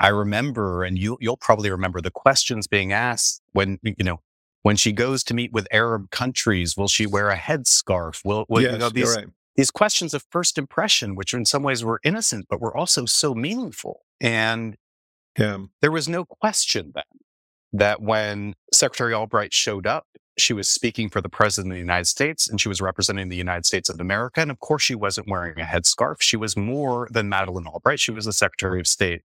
[0.00, 4.20] I remember, and you, you'll probably remember the questions being asked when, you know,
[4.62, 8.24] when she goes to meet with Arab countries, will she wear a headscarf?
[8.24, 9.26] Will, will yes, you know, these, right.
[9.56, 13.34] these questions of first impression, which in some ways were innocent, but were also so
[13.34, 14.02] meaningful.
[14.20, 14.76] And
[15.38, 15.58] Yeah.
[15.80, 17.04] there was no question then
[17.72, 20.06] that when Secretary Albright showed up,
[20.38, 23.36] she was speaking for the President of the United States and she was representing the
[23.36, 24.40] United States of America.
[24.40, 26.20] And of course, she wasn't wearing a headscarf.
[26.20, 27.98] She was more than Madeleine Albright.
[28.00, 29.22] She was the Secretary of State.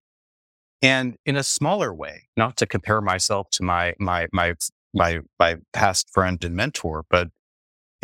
[0.81, 4.55] And in a smaller way, not to compare myself to my my my
[4.93, 7.29] my my past friend and mentor, but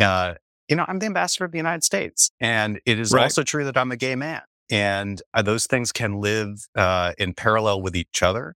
[0.00, 0.34] uh,
[0.68, 3.24] you know, I'm the ambassador of the United States, and it is Right.
[3.24, 7.34] also true that I'm a gay man, and uh, those things can live uh, in
[7.34, 8.54] parallel with each other.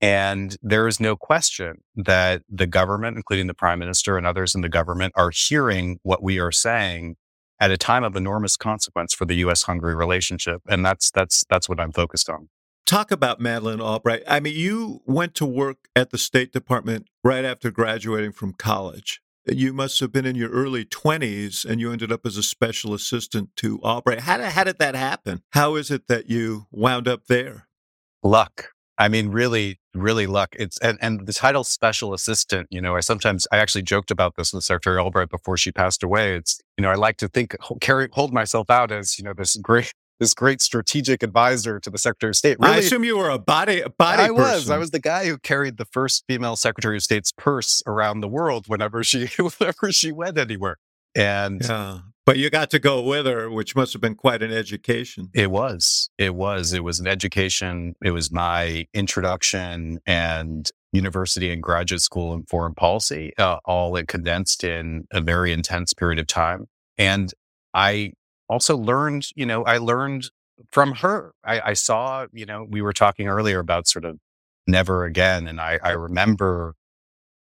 [0.00, 4.60] And there is no question that the government, including the prime minister and others in
[4.60, 7.16] the government, are hearing what we are saying
[7.60, 11.78] at a time of enormous consequence for the U.S.-Hungary relationship, and that's that's that's what
[11.78, 12.48] I'm focused on.
[12.86, 14.22] Talk about Madeleine Albright.
[14.28, 19.20] I mean, you went to work at the State Department right after graduating from college.
[19.46, 22.94] You must have been in your early 20s and you ended up as a special
[22.94, 24.20] assistant to Albright.
[24.20, 25.42] How did, how did that happen?
[25.50, 27.66] How is it that you wound up there?
[28.22, 28.68] luck.
[28.98, 30.54] I mean, really, really luck.
[30.58, 34.36] It's and, and the title special assistant, you know, I sometimes I actually joked about
[34.36, 36.36] this with Secretary Albright before she passed away.
[36.36, 39.56] It's, you know, I like to think carry hold myself out as, you know, this
[39.62, 42.58] great this great strategic advisor to the Secretary of State.
[42.60, 44.70] I Really, assume you were a body, a body I was.
[44.70, 48.28] I was the guy who carried the first female Secretary of State's purse around the
[48.28, 49.26] world whenever she
[49.58, 50.76] whenever she went anywhere.
[51.14, 51.98] And Yeah.
[52.24, 55.28] But you got to go with her, which must have been quite an education.
[55.34, 56.08] It was.
[56.18, 56.72] It was.
[56.72, 57.96] It was an education.
[58.00, 64.06] It was my introduction and university and graduate school in foreign policy, uh, all it
[64.06, 66.66] condensed in a very intense period of time.
[66.96, 67.32] And
[67.74, 68.12] I
[68.52, 70.30] also learned, you know, I learned
[70.70, 71.32] from her.
[71.44, 74.18] I, I saw, you know, we were talking earlier about sort of
[74.66, 75.48] never again.
[75.48, 76.74] And I, I remember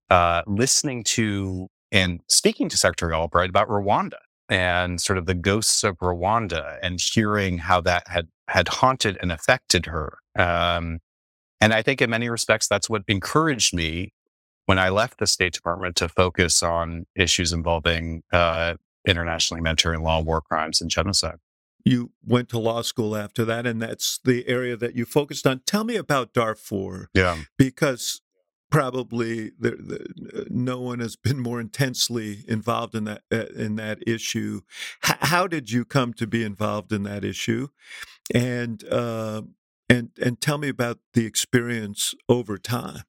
[0.09, 5.83] uh, listening to and speaking to Secretary Albright about Rwanda and sort of the ghosts
[5.83, 10.17] of Rwanda and hearing how that had had haunted and affected her.
[10.37, 10.99] Um,
[11.61, 14.13] and I think in many respects, that's what encouraged me
[14.65, 18.75] when I left the State Department to focus on issues involving uh,
[19.07, 21.37] international humanitarian law, war crimes, and genocide.
[21.85, 25.61] You went to law school after that, and that's the area that you focused on.
[25.65, 27.37] Tell me about Darfur, Yeah.
[27.57, 28.21] because
[28.69, 33.99] probably there, the, no one has been more intensely involved in that uh, in that
[34.05, 34.61] issue.
[35.07, 37.69] H- how did you come to be involved in that issue?
[38.33, 39.43] And uh,
[39.89, 43.03] and and tell me about the experience over time.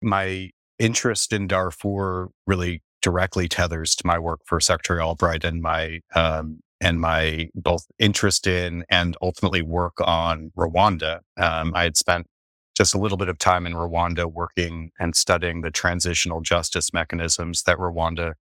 [0.00, 6.00] my interest in Darfur really directly tethers to my work for Secretary Albright and my
[6.14, 11.20] um, and my both interest in and ultimately work on Rwanda.
[11.36, 12.26] Um, I had spent
[12.74, 17.64] just a little bit of time in Rwanda working and studying the transitional justice mechanisms
[17.64, 18.34] that Rwanda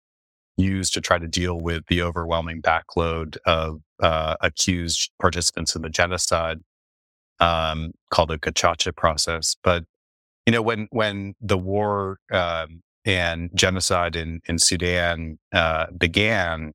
[0.57, 5.89] used to try to deal with the overwhelming backload of uh, accused participants in the
[5.89, 6.59] genocide
[7.39, 9.55] um, called the Gacaca process.
[9.63, 9.85] But
[10.45, 16.73] you know, when when the war um, and genocide in in Sudan uh, began,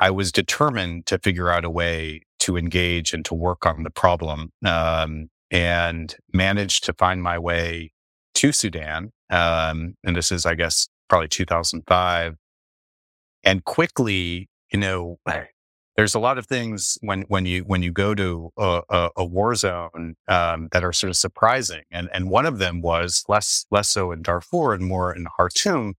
[0.00, 3.90] I was determined to figure out a way to engage and to work on the
[3.90, 7.92] problem, um, and managed to find my way
[8.34, 9.12] to Sudan.
[9.28, 12.36] Um, and this is, I guess, probably 2005.
[13.44, 15.18] And quickly, you know,
[15.96, 19.24] there's a lot of things when when you when you go to a, a, a
[19.24, 23.66] war zone um, that are sort of surprising, and and one of them was less
[23.70, 25.94] less so in Darfur and more in Khartoum.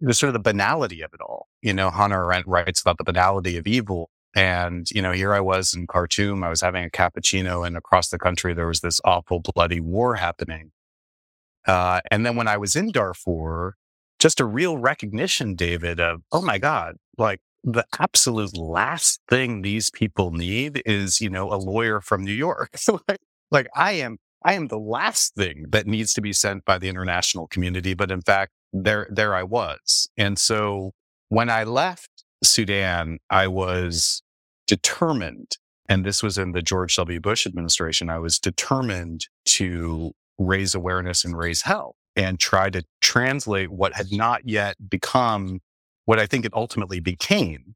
[0.00, 1.46] The sort of the banality of it all.
[1.60, 5.40] You know, Hannah Arendt writes about the banality of evil, and you know, here I
[5.40, 6.42] was in Khartoum.
[6.42, 10.16] I was having a cappuccino, and across the country there was this awful bloody war
[10.16, 10.72] happening.
[11.66, 13.76] Uh, and then when I was in Darfur,
[14.18, 19.90] just a real recognition, David, of oh my god, like the absolute last thing these
[19.90, 22.70] people need is, you know, a lawyer from New York.
[23.08, 23.20] Like,
[23.50, 26.88] like I am, I am the last thing that needs to be sent by the
[26.88, 27.94] international community.
[27.94, 30.08] But in fact, there, there I was.
[30.16, 30.92] And so
[31.28, 32.08] when I left
[32.42, 34.22] Sudan, I was
[34.66, 37.20] determined, and this was in the George W.
[37.20, 43.70] Bush administration, I was determined to raise awareness and raise help and try to translate
[43.70, 45.60] what had not yet become
[46.04, 47.74] what I think it ultimately became,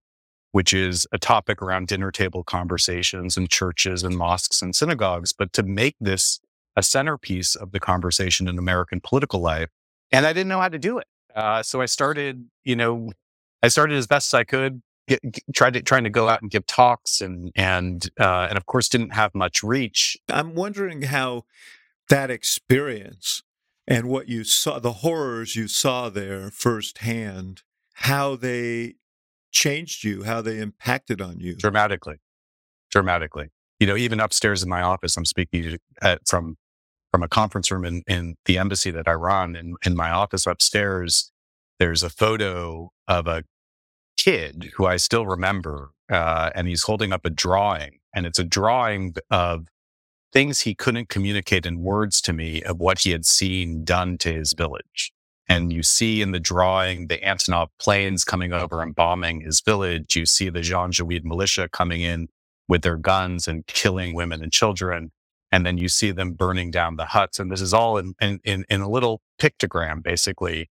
[0.53, 5.53] which is a topic around dinner table conversations and churches and mosques and synagogues, but
[5.55, 6.41] to make this
[6.77, 9.71] a centerpiece of the conversation in American political life.
[10.13, 11.07] And I didn't know how to do it.
[11.35, 13.13] Uh, so I started, you know,
[13.63, 16.43] I started as best as I could, get, get, tried to, trying to go out
[16.43, 20.17] and give talks and, and, uh, and of course didn't have much reach.
[20.29, 21.45] I'm wondering how
[22.09, 23.43] that experience
[23.87, 27.63] and what you saw, the horrors you saw there firsthand,
[27.97, 28.95] how they
[29.53, 31.57] changed you, how they impacted on you.
[31.57, 32.17] Dramatically,
[32.91, 33.49] dramatically.
[33.81, 36.57] You know, even upstairs in my office, I'm speaking at, from
[37.11, 39.57] from a conference room in, in the embassy that I run.
[39.57, 41.31] And in my office upstairs,
[41.79, 43.45] there's a photo of a
[44.19, 48.45] kid who I still remember, uh, and he's holding up a drawing, and it's a
[48.45, 49.69] drawing of
[50.33, 54.33] things he couldn't communicate in words to me of what he had seen done to
[54.33, 55.13] his village.
[55.49, 60.17] And you see in the drawing the Antonov planes coming over and bombing his village.
[60.17, 62.29] You see the Janjaweed militia coming in
[62.69, 65.13] with their guns and killing women and children.
[65.53, 67.39] And then you see them burning down the huts.
[67.39, 70.69] And this is all in, in, in, in a little pictogram, basically.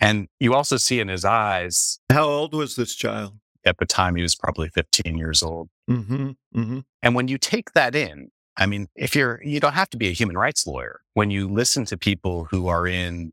[0.00, 2.00] And you also see in his eyes.
[2.10, 3.34] How old was this child?
[3.64, 5.68] At the time, he was probably 15 years old.
[5.90, 6.78] Mm-hmm, mm-hmm.
[7.02, 10.08] And when you take that in, I mean, if you're, you don't have to be
[10.08, 11.00] a human rights lawyer.
[11.14, 13.32] When you listen to people who are in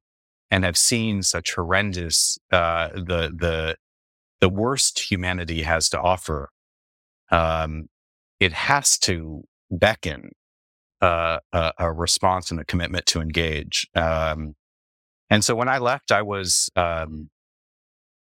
[0.55, 3.75] and have seen such horrendous, uh, the, the,
[4.39, 6.49] the worst humanity has to offer,
[7.29, 7.89] um,
[8.39, 10.31] it has to beckon
[11.01, 13.85] uh, a, a, response and a commitment to engage.
[13.95, 14.55] Um,
[15.29, 17.29] and so when I left, I was, um,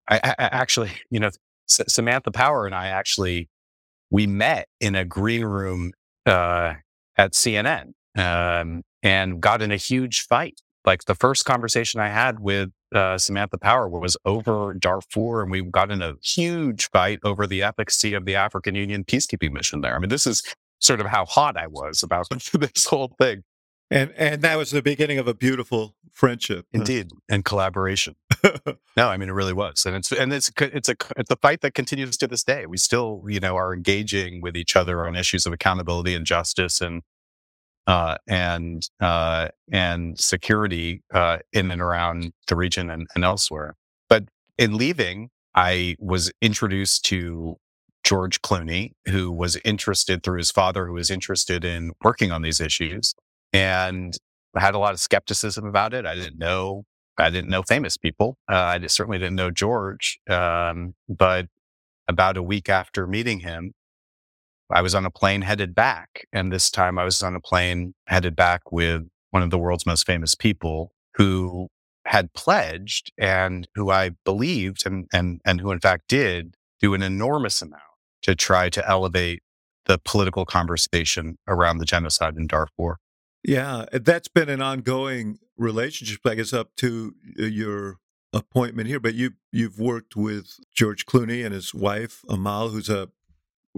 [0.06, 1.30] I, I, actually, you know,
[1.70, 3.48] S- Samantha Power and I actually,
[4.10, 5.92] we met in a green room
[6.26, 6.74] uh,
[7.16, 10.60] at CNN um, and got in a huge fight.
[10.84, 15.62] Like the first conversation I had with uh, Samantha Power was over Darfur, and we
[15.62, 19.94] got in a huge fight over the efficacy of the African Union peacekeeping mission there.
[19.94, 20.42] I mean, this is
[20.80, 23.44] sort of how hot I was about this whole thing.
[23.90, 28.14] And and that was the beginning of a beautiful friendship, indeed, and collaboration.
[28.96, 31.60] no, I mean it really was, and it's and it's it's a it's a fight
[31.62, 32.66] that continues to this day.
[32.66, 36.80] We still, you know, are engaging with each other on issues of accountability and justice,
[36.80, 37.02] and
[37.90, 43.74] uh, and uh, and security uh, in and around the region and, and elsewhere.
[44.08, 44.26] But
[44.56, 47.56] in leaving, I was introduced to
[48.04, 52.60] George Clooney, who was interested through his father, who was interested in working on these
[52.60, 53.12] issues,
[53.52, 54.16] and
[54.54, 56.06] I had a lot of skepticism about it.
[56.06, 56.84] I didn't know
[57.18, 58.38] I didn't know famous people.
[58.48, 60.20] Uh, I certainly didn't know George.
[60.30, 61.48] Um, but
[62.06, 63.72] about a week after meeting him,
[64.72, 66.26] I was on a plane headed back.
[66.32, 69.86] And this time I was on a plane headed back with one of the world's
[69.86, 71.68] most famous people who
[72.06, 77.02] had pledged and who I believed and, and, and who in fact did do an
[77.02, 77.82] enormous amount
[78.22, 79.42] to try to elevate
[79.86, 82.98] the political conversation around the genocide in Darfur.
[83.42, 87.96] Yeah, that's been an ongoing relationship, I guess, up to uh, your
[88.32, 89.00] appointment here.
[89.00, 93.08] But you you've worked with George Clooney and his wife Amal, who's a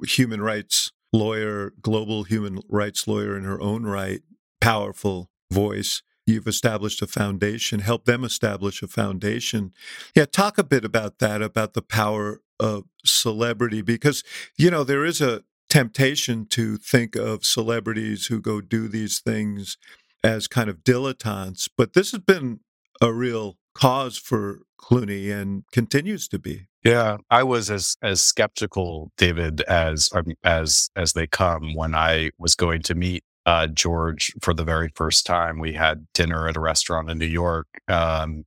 [0.06, 4.22] human rights lawyer, global human rights lawyer in her own right,
[4.60, 6.02] powerful voice.
[6.26, 9.72] You've established a foundation, help them establish a foundation.
[10.14, 14.22] Yeah, talk a bit about that, about the power of celebrity, because,
[14.56, 19.76] you know, there is a temptation to think of celebrities who go do these things
[20.22, 22.60] as kind of dilettantes, but this has been
[23.00, 26.66] a real cause for Clooney and continues to be.
[26.84, 30.10] Yeah, I was as as skeptical, David, as
[30.42, 34.90] as as they come when I was going to meet uh, George for the very
[34.94, 35.60] first time.
[35.60, 38.44] We had dinner at a restaurant in New York, um,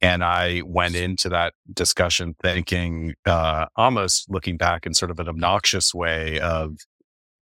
[0.00, 5.28] and I went into that discussion thinking, uh, almost looking back in sort of an
[5.28, 6.76] obnoxious way of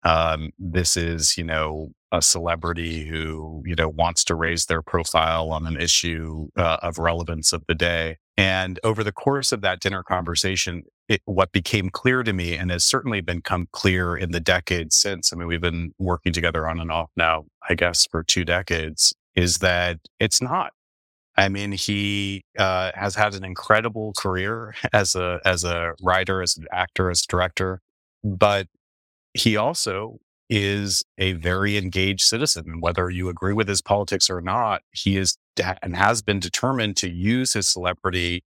[0.04, 5.50] um, this is, you know, a celebrity who, you know, wants to raise their profile
[5.50, 8.18] on an issue uh, of relevance of the day.
[8.36, 12.70] And over the course of that dinner conversation, it, what became clear to me and
[12.70, 16.78] has certainly become clear in the decades since, I mean, we've been working together on
[16.78, 20.72] and off now, I guess, for two decades, is that it's not.
[21.36, 26.56] I mean, he uh, has had an incredible career as a as a writer, as
[26.56, 27.80] an actor, as a director,
[28.22, 28.68] but
[29.32, 30.20] he also
[30.50, 32.64] is a very engaged citizen.
[32.66, 35.36] And whether you agree with his politics or not, he is
[35.82, 38.42] and has been determined to use his celebrity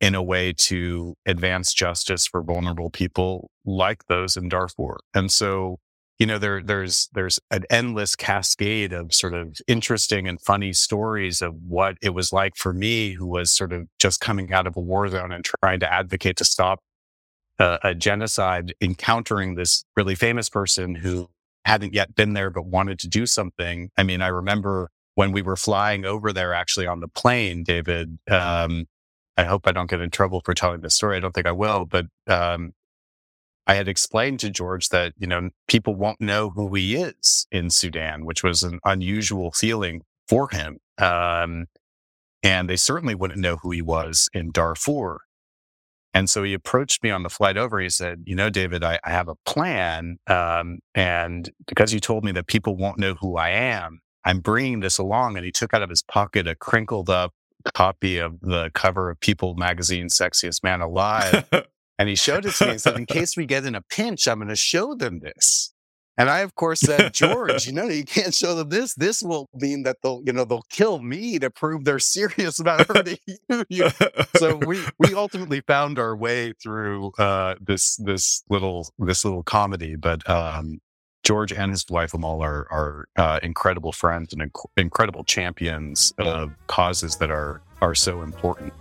[0.00, 4.98] in a way to advance justice for vulnerable people like those in Darfur.
[5.14, 5.78] And so,
[6.18, 11.42] you know, there, there's, there's an endless cascade of sort of interesting and funny stories
[11.42, 14.76] of what it was like for me, who was sort of just coming out of
[14.76, 16.80] a war zone and trying to advocate to stop
[17.58, 21.28] a, a genocide, encountering this really famous person who
[21.64, 23.90] hadn't yet been there, but wanted to do something.
[23.96, 28.18] I mean, I remember when we were flying over there actually on the plane, David,
[28.30, 28.86] um,
[29.36, 31.16] I hope I don't get in trouble for telling this story.
[31.16, 32.72] I don't think I will, but, um,
[33.66, 37.70] I had explained to George that, you know, people won't know who he is in
[37.70, 40.78] Sudan, which was an unusual feeling for him.
[40.98, 41.66] Um,
[42.42, 45.20] and they certainly wouldn't know who he was in Darfur.
[46.14, 47.80] And so he approached me on the flight over.
[47.80, 50.18] He said, You know, David, I, I have a plan.
[50.28, 54.80] Um, and because you told me that people won't know who I am, I'm bringing
[54.80, 55.36] this along.
[55.36, 57.32] And he took out of his pocket a crinkled up
[57.74, 61.48] copy of the cover of People magazine, Sexiest Man Alive.
[61.98, 64.28] and he showed it to me and said, In case we get in a pinch,
[64.28, 65.73] I'm going to show them this.
[66.16, 68.94] And I, of course, said, George, you know, you can't show them this.
[68.94, 72.86] This will mean that they'll, you know, they'll kill me to prove they're serious about
[72.86, 73.18] hurting
[73.68, 73.88] you.
[74.36, 79.96] so we we ultimately found our way through uh, this this little this little comedy.
[79.96, 80.80] But um,
[81.24, 86.52] George and his wife Amal are are uh, incredible friends and inc- incredible champions of
[86.68, 88.72] causes that are are so important.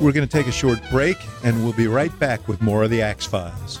[0.00, 2.90] We're going to take a short break, and we'll be right back with more of
[2.90, 3.80] the Axe Files.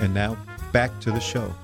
[0.00, 0.36] And now
[0.72, 1.54] back to the show.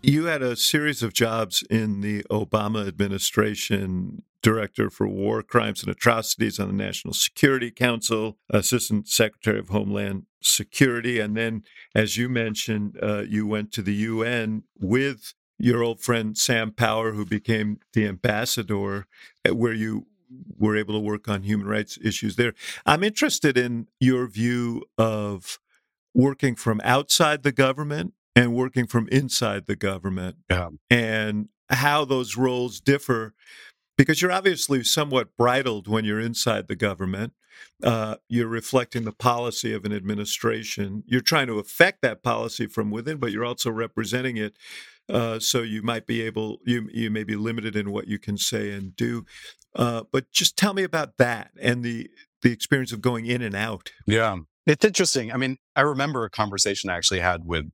[0.00, 5.90] You had a series of jobs in the Obama administration Director for War Crimes and
[5.90, 11.18] Atrocities on the National Security Council, Assistant Secretary of Homeland Security.
[11.18, 16.38] And then, as you mentioned, uh, you went to the UN with your old friend
[16.38, 19.06] Sam Power, who became the ambassador,
[19.46, 20.06] uh, where you
[20.56, 22.52] were able to work on human rights issues there.
[22.86, 25.58] I'm interested in your view of
[26.14, 30.70] working from outside the government and working from inside the government Yeah.
[30.90, 33.34] and how those roles differ
[33.96, 37.32] because you're obviously somewhat bridled when you're inside the government.
[37.82, 41.02] Uh, you're reflecting the policy of an administration.
[41.06, 44.56] You're trying to affect that policy from within, but you're also representing it.
[45.08, 48.36] Uh, so you might be able, you you may be limited in what you can
[48.38, 49.24] say and do.
[49.74, 52.10] Uh, but just tell me about that and the
[52.42, 53.90] the experience of going in and out.
[54.06, 54.36] Yeah.
[54.66, 55.32] It's interesting.
[55.32, 57.70] I mean, I remember a conversation I actually had with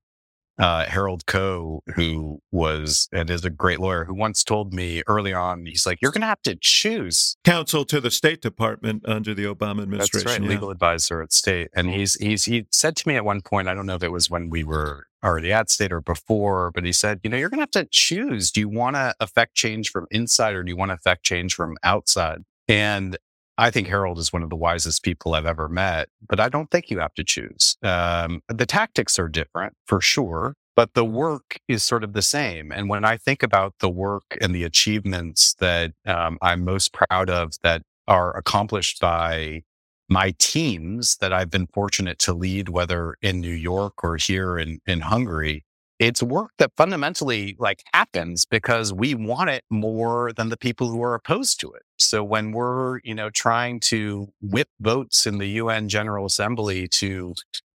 [0.59, 5.33] uh, Harold Koh, who was and is a great lawyer, who once told me early
[5.33, 9.35] on, he's like, "You're going to have to choose." Counsel to the State Department under
[9.35, 10.27] the Obama administration.
[10.27, 10.49] That's right, yeah.
[10.49, 13.75] legal advisor at State, and he's he's he said to me at one point, I
[13.75, 16.93] don't know if it was when we were already at State or before, but he
[16.93, 18.51] said, you know, you're going to have to choose.
[18.51, 21.55] Do you want to affect change from inside, or do you want to affect change
[21.55, 22.43] from outside?
[22.69, 23.17] And
[23.57, 26.71] I think Harold is one of the wisest people I've ever met, but I don't
[26.71, 27.77] think you have to choose.
[27.83, 32.73] Um, the tactics are different for sure, but the work is sort of the same.
[32.73, 37.31] And when I think about the work and the achievements that um, I'm most proud
[37.31, 39.63] of that are accomplished by
[40.09, 44.81] my teams that I've been fortunate to lead, whether in New York or here in,
[44.87, 45.65] in Hungary,
[45.99, 51.03] it's work that fundamentally like happens because we want it more than the people who
[51.03, 51.83] are opposed to it.
[51.99, 57.35] So when we're, you know, trying to whip votes in the UN General Assembly to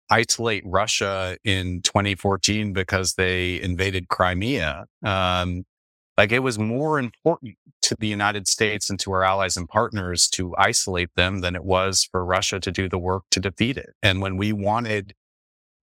[0.09, 5.63] isolate Russia in 2014 because they invaded Crimea, um,
[6.17, 10.27] like it was more important to the United States and to our allies and partners
[10.29, 13.93] to isolate them than it was for Russia to do the work to defeat it.
[14.01, 15.13] And when we wanted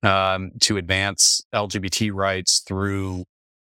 [0.03, 3.25] um, to advance LGBT rights through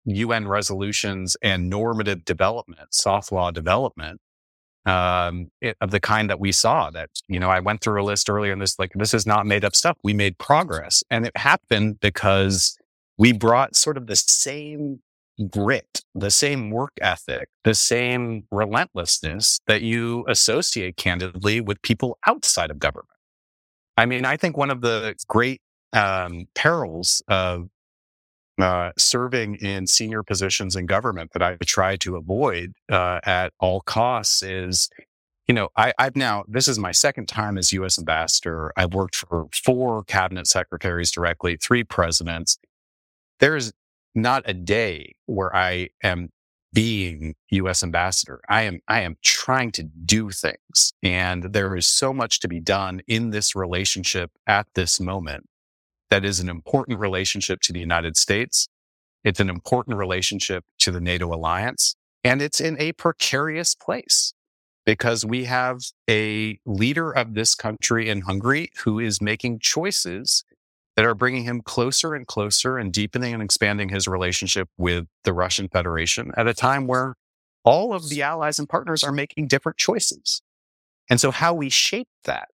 [0.06, 4.20] UN resolutions and normative development, soft law development,
[4.86, 6.90] um, it, of the kind that we saw.
[6.90, 9.46] That you know, I went through a list earlier, and this like this is not
[9.46, 9.98] made up stuff.
[10.04, 12.78] We made progress, and it happened because
[13.18, 15.02] we brought sort of the same
[15.50, 22.72] grit, the same work ethic, the same relentlessness that you associate candidly with people outside
[22.72, 23.10] of government.
[23.98, 25.62] I mean, I think one of the great
[25.94, 27.70] um, perils of
[28.60, 33.82] uh, serving in senior positions in government that I try to avoid uh, at all
[33.82, 34.90] costs is,
[35.48, 38.00] you know, I, I've now, this is my second time as U.S.
[38.00, 38.74] ambassador.
[38.76, 42.58] I've worked for four cabinet secretaries directly, three presidents.
[43.40, 43.72] There's
[44.16, 46.30] not a day where I am
[46.74, 47.82] being U.S.
[47.84, 48.42] ambassador.
[48.50, 52.60] I am, I am trying to do things and there is so much to be
[52.60, 55.48] done in this relationship at this moment
[56.10, 58.68] that is an important relationship to the United States.
[59.24, 64.34] It's an important relationship to the NATO alliance and it's in a precarious place.
[64.86, 70.46] because we have a leader of this country in Hungary who is making choices
[70.98, 75.32] that are bringing him closer and closer and deepening and expanding his relationship with the
[75.32, 77.14] Russian Federation at a time where
[77.64, 80.42] all of the allies and partners are making different choices.
[81.08, 82.50] And so how we shape that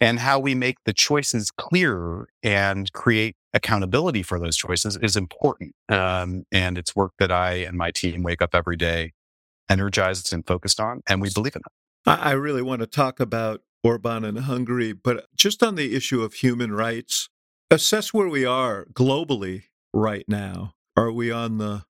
[0.00, 5.74] and how we make the choices clearer and create accountability for those choices is important.
[5.90, 9.12] Um, and it's work that I and my team wake up every day
[9.68, 11.72] energized and focused on, and we believe in it.
[12.08, 16.34] I really want to talk about Orban and Hungary, but just on the issue of
[16.34, 17.28] human rights,
[17.70, 20.74] assess where we are globally right now.
[20.96, 21.84] Are we on the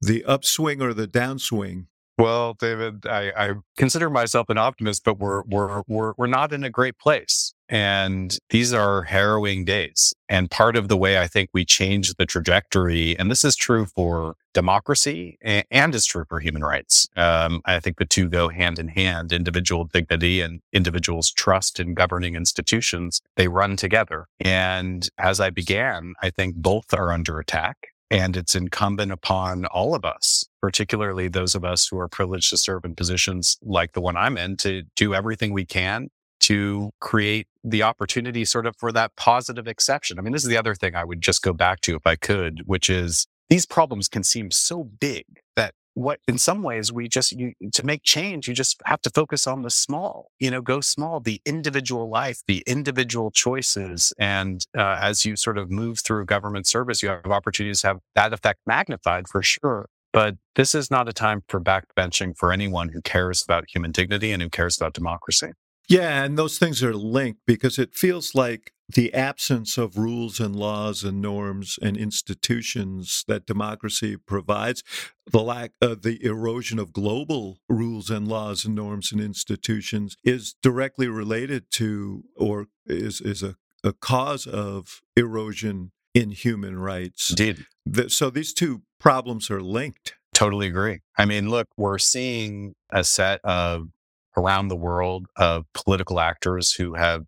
[0.00, 1.86] the upswing or the downswing?
[2.18, 6.64] Well, David, I, I consider myself an optimist, but we're we're we're we're not in
[6.64, 7.53] a great place.
[7.68, 10.14] And these are harrowing days.
[10.28, 13.86] And part of the way I think we change the trajectory, and this is true
[13.86, 17.08] for democracy and, and is true for human rights.
[17.16, 19.32] Um, I think the two go hand in hand.
[19.32, 24.26] Individual dignity and individuals' trust in governing institutions, they run together.
[24.40, 27.88] And as I began, I think both are under attack.
[28.10, 32.56] And it's incumbent upon all of us, particularly those of us who are privileged to
[32.56, 36.10] serve in positions like the one I'm in, to do everything we can
[36.44, 40.18] to create the opportunity sort of for that positive exception.
[40.18, 42.16] I mean, this is the other thing I would just go back to if I
[42.16, 45.24] could, which is these problems can seem so big
[45.56, 49.10] that what in some ways we just you, to make change you just have to
[49.10, 54.12] focus on the small you know go small the individual life the individual choices.
[54.18, 57.98] And uh, as you sort of move through government service you have opportunities to have
[58.14, 59.86] that effect magnified for sure.
[60.12, 64.30] But this is not a time for backbenching for anyone who cares about human dignity
[64.30, 65.52] and who cares about democracy
[65.88, 70.54] yeah, and those things are linked because it feels like the absence of rules and
[70.54, 74.82] laws and norms and institutions that democracy provides,
[75.30, 80.54] the lack of the erosion of global rules and laws and norms and institutions is
[80.62, 87.30] directly related to or is, is a, a cause of erosion in human rights.
[87.30, 87.66] Indeed.
[87.86, 90.14] The, so these two problems are linked.
[90.34, 91.00] Totally agree.
[91.16, 93.88] I mean, look, we're seeing a set of
[94.36, 97.24] around the world of political actors who have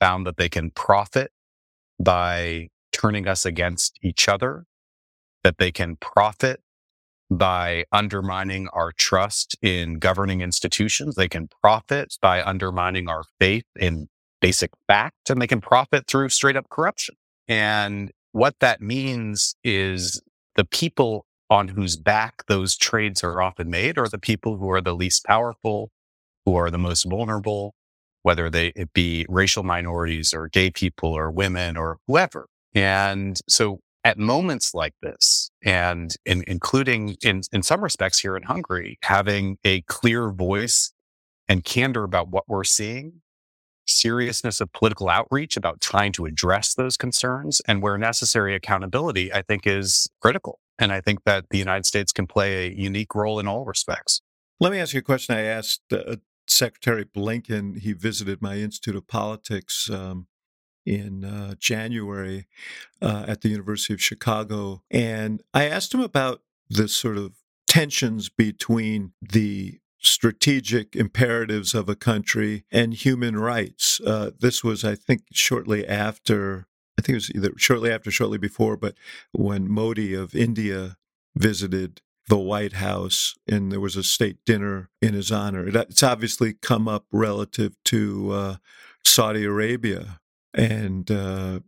[0.00, 1.30] found that they can profit
[2.02, 4.64] by turning us against each other,
[5.44, 6.60] that they can profit
[7.30, 11.14] by undermining our trust in governing institutions.
[11.14, 14.08] They can profit by undermining our faith in
[14.40, 17.16] basic fact, and they can profit through straight up corruption.
[17.48, 20.22] And what that means is
[20.56, 24.80] the people on whose back those trades are often made are the people who are
[24.80, 25.90] the least powerful,
[26.46, 27.74] who are the most vulnerable,
[28.22, 32.46] whether they it be racial minorities or gay people or women or whoever.
[32.74, 38.44] And so at moments like this, and in, including in, in some respects here in
[38.44, 40.92] Hungary, having a clear voice
[41.48, 43.22] and candor about what we're seeing,
[43.88, 49.42] seriousness of political outreach about trying to address those concerns, and where necessary, accountability, I
[49.42, 50.60] think is critical.
[50.78, 54.20] And I think that the United States can play a unique role in all respects.
[54.60, 56.16] Let me ask you a question I asked uh,
[56.48, 60.26] Secretary Blinken, he visited my Institute of Politics um,
[60.84, 62.46] in uh, January
[63.02, 64.82] uh, at the University of Chicago.
[64.90, 67.32] And I asked him about the sort of
[67.66, 74.00] tensions between the strategic imperatives of a country and human rights.
[74.00, 76.66] Uh, this was, I think, shortly after.
[76.98, 78.94] I think it was either shortly after, shortly before, but
[79.32, 80.96] when Modi of India
[81.34, 85.66] visited the White House, and there was a state dinner in his honor.
[85.68, 88.56] It's obviously come up relative to uh,
[89.04, 90.20] Saudi Arabia
[90.52, 91.60] and uh,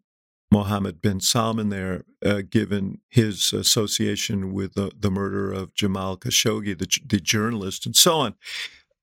[0.50, 6.76] Mohammed bin Salman there, uh, given his association with the, the, murder of Jamal Khashoggi,
[6.76, 8.34] the, the journalist, and so on.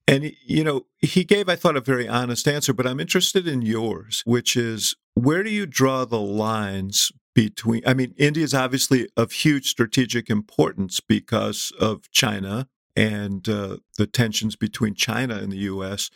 [0.08, 3.62] And, you know, he gave, I thought, a very honest answer, but I'm interested in
[3.62, 9.07] yours, which is where do you draw the lines between, I mean, India is obviously
[9.15, 15.57] of huge strategic importance because of China and uh, the tensions between China and the
[15.57, 16.09] US.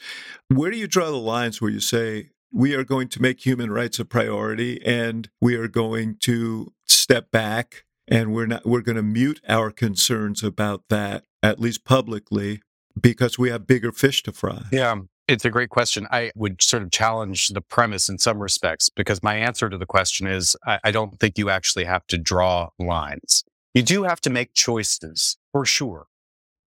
[0.47, 3.71] Where do you draw the lines where you say, we are going to make human
[3.71, 8.95] rights a priority and we are going to step back and we're not we're going
[8.95, 12.61] to mute our concerns about that at least publicly
[12.99, 14.63] because we have bigger fish to fry.
[14.71, 15.01] Yeah.
[15.29, 16.07] It's a great question.
[16.09, 19.85] I would sort of challenge the premise in some respects because my answer to the
[19.85, 23.43] question is I, I, don't think you actually have to draw lines.
[23.75, 26.07] You do have to make choices for sure.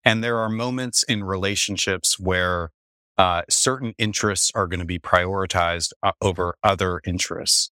[0.05, 2.69] And there are moments in relationships where
[3.17, 7.71] uh, certain interests are going to be prioritized uh, over other interests.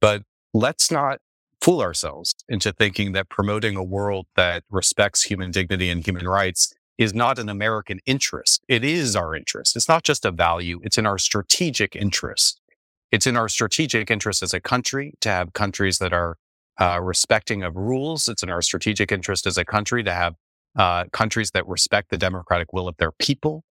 [0.00, 1.20] But let's not
[1.60, 6.74] fool ourselves into thinking that promoting a world that respects human dignity and human rights
[6.98, 8.64] is not an American interest.
[8.68, 9.76] It is our interest.
[9.76, 10.80] It's not just a value.
[10.82, 12.60] It's in our strategic interest.
[13.10, 16.36] It's in our strategic interest as a country to have countries that are
[16.80, 18.28] uh, respecting of rules.
[18.28, 20.34] It's in our strategic interest as a country to have
[20.76, 23.64] uh, countries that respect the democratic will of their people.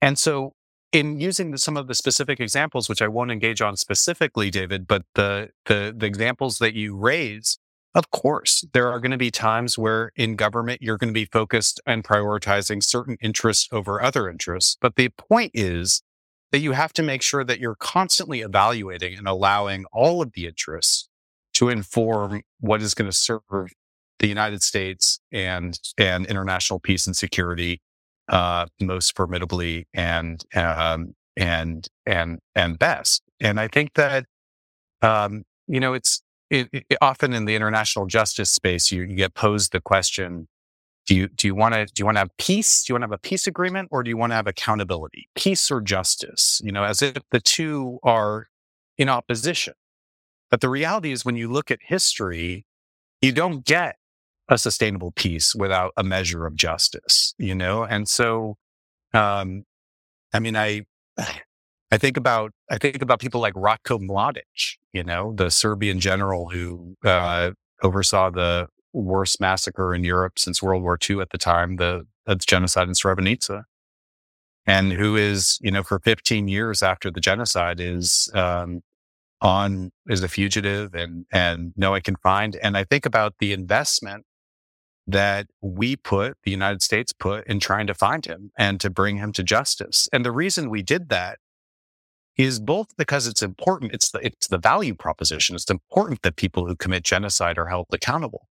[0.00, 0.54] And so,
[0.92, 4.86] in using the, some of the specific examples, which I won't engage on specifically, David,
[4.86, 7.58] but the, the, the examples that you raise,
[7.94, 11.26] of course, there are going to be times where in government you're going to be
[11.26, 14.78] focused and prioritizing certain interests over other interests.
[14.80, 16.02] But the point is
[16.52, 20.46] that you have to make sure that you're constantly evaluating and allowing all of the
[20.46, 21.08] interests
[21.54, 23.72] to inform what is going to serve
[24.18, 27.82] the United States and and international peace and security
[28.28, 33.22] uh, most formidably and um, and and and best.
[33.40, 34.24] And I think that
[35.02, 36.22] um, you know it's
[36.52, 40.48] it, it, often in the international justice space you, you get posed the question
[41.06, 42.84] do you do you want to do you want to have peace?
[42.84, 45.28] Do you want to have a peace agreement, or do you want to have accountability?
[45.34, 46.60] Peace or justice?
[46.62, 48.48] You know, as if the two are
[48.98, 49.74] in opposition.
[50.50, 52.66] But the reality is, when you look at history,
[53.20, 53.96] you don't get
[54.48, 57.34] a sustainable peace without a measure of justice.
[57.36, 58.56] You know, and so,
[59.12, 59.64] um,
[60.32, 60.82] I mean, I
[61.92, 64.78] I think about I think about people like Ratko Mladic.
[64.92, 70.82] You know, the Serbian general who uh, oversaw the worst massacre in Europe since World
[70.82, 73.64] War II at the time, the, the genocide in Srebrenica.
[74.66, 78.82] And who is, you know, for 15 years after the genocide is, um,
[79.40, 82.56] on, is a fugitive and, and no one can find.
[82.56, 84.24] And I think about the investment
[85.08, 89.16] that we put, the United States put in trying to find him and to bring
[89.16, 90.08] him to justice.
[90.12, 91.38] And the reason we did that
[92.36, 93.92] is both because it's important.
[93.92, 95.54] It's the, it's the value proposition.
[95.54, 98.48] It's important that people who commit genocide are held accountable.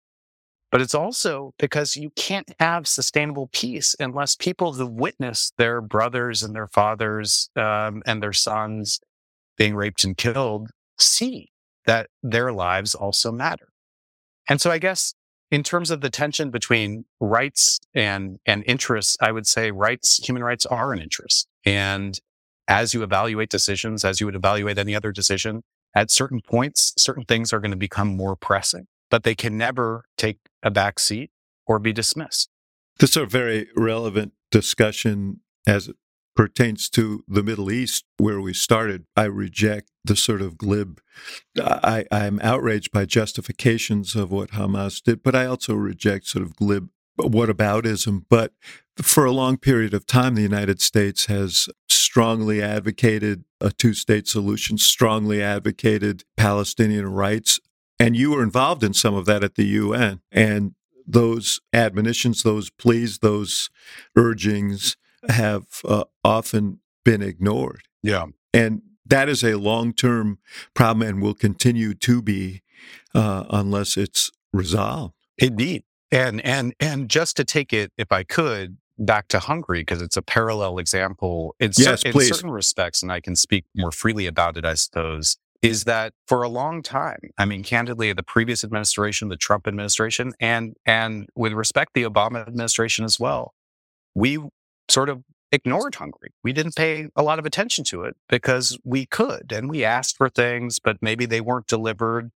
[0.71, 6.43] But it's also because you can't have sustainable peace unless people who witness their brothers
[6.43, 8.99] and their fathers um, and their sons
[9.57, 10.69] being raped and killed
[10.99, 11.49] see
[11.85, 13.69] that their lives also matter.
[14.47, 15.15] And so I guess
[15.49, 20.43] in terms of the tension between rights and, and interests, I would say rights, human
[20.43, 21.47] rights are an interest.
[21.65, 22.19] And
[22.69, 25.63] as you evaluate decisions, as you would evaluate any other decision,
[25.93, 30.05] at certain points, certain things are going to become more pressing but they can never
[30.17, 31.31] take a back seat
[31.65, 32.49] or be dismissed.
[32.99, 35.95] This is a very relevant discussion as it
[36.35, 39.05] pertains to the Middle East, where we started.
[39.15, 41.01] I reject the sort of glib,
[41.57, 46.55] I, I'm outraged by justifications of what Hamas did, but I also reject sort of
[46.55, 46.89] glib
[47.19, 48.23] whataboutism.
[48.29, 48.53] But
[49.01, 51.67] for a long period of time, the United States has
[52.09, 57.59] strongly advocated a two state solution, strongly advocated Palestinian rights.
[57.99, 60.21] And you were involved in some of that at the UN.
[60.31, 60.73] And
[61.05, 63.69] those admonitions, those pleas, those
[64.15, 64.97] urgings
[65.27, 67.83] have uh, often been ignored.
[68.01, 68.25] Yeah.
[68.55, 70.39] And that is a long term
[70.73, 72.63] problem and will continue to be
[73.13, 75.13] uh, unless it's resolved.
[75.37, 75.83] Indeed.
[76.11, 80.17] And and and just to take it, if I could, back to Hungary because it's
[80.17, 84.27] a parallel example in, yes, cer- in certain respects, and I can speak more freely
[84.27, 88.63] about it, I suppose is that for a long time, I mean, candidly, the previous
[88.63, 93.53] administration, the Trump administration, and and with respect, the Obama administration as well,
[94.15, 94.39] we
[94.87, 96.33] sort of ignored Hungary.
[96.43, 100.17] We didn't pay a lot of attention to it because we could, and we asked
[100.17, 102.31] for things, but maybe they weren't delivered.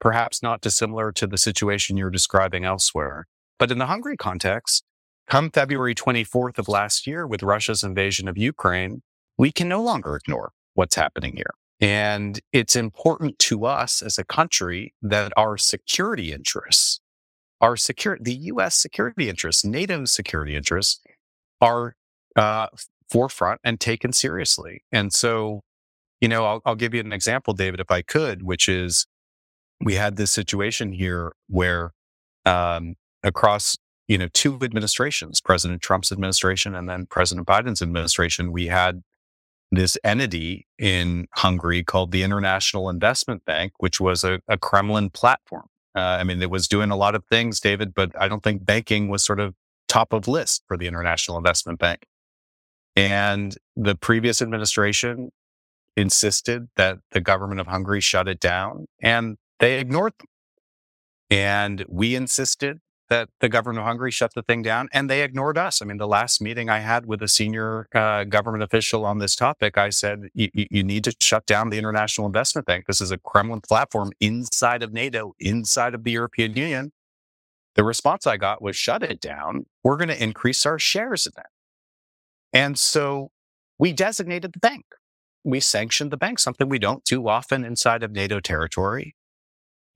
[0.00, 3.26] Perhaps not dissimilar to the situation you're describing elsewhere.
[3.58, 4.84] But in the Hungary context,
[5.28, 9.02] come February 24th of last year, with Russia's invasion of Ukraine,
[9.36, 11.54] we can no longer ignore what's happening here.
[11.80, 17.00] And it's important to us as a country that our security interests,
[17.60, 18.74] our secure, the U.S.
[18.74, 21.00] security interests, NATO security interests
[21.60, 21.94] are
[22.34, 22.68] uh,
[23.10, 24.82] forefront and taken seriously.
[24.90, 25.62] And so,
[26.20, 29.06] you know, I'll, I'll give you an example, David, if I could, which is
[29.80, 31.92] we had this situation here where
[32.44, 33.76] um, across
[34.08, 39.02] you know two administrations, President Trump's administration and then President Biden's administration, we had
[39.70, 45.66] this entity in Hungary called the International Investment Bank, which was a, a Kremlin platform.
[45.94, 48.64] Uh, I mean, it was doing a lot of things, David, but I don't think
[48.64, 49.54] banking was sort of
[49.88, 52.06] top of list for the International Investment Bank.
[52.96, 55.30] And the previous administration
[55.96, 60.28] insisted that the government of Hungary shut it down and they ignored them.
[61.30, 65.56] And we insisted that the government of Hungary shut the thing down and they ignored
[65.58, 65.80] us.
[65.80, 69.34] I mean, the last meeting I had with a senior uh, government official on this
[69.36, 72.86] topic, I said, you need to shut down the International Investment Bank.
[72.86, 76.92] This is a Kremlin platform inside of NATO, inside of the European Union.
[77.78, 79.66] the response I got was shut it down.
[79.84, 81.46] We're going to increase our shares in it.
[82.52, 83.30] And so
[83.78, 84.84] we designated the bank.
[85.44, 89.14] We sanctioned the bank, something we don't do often inside of NATO territory.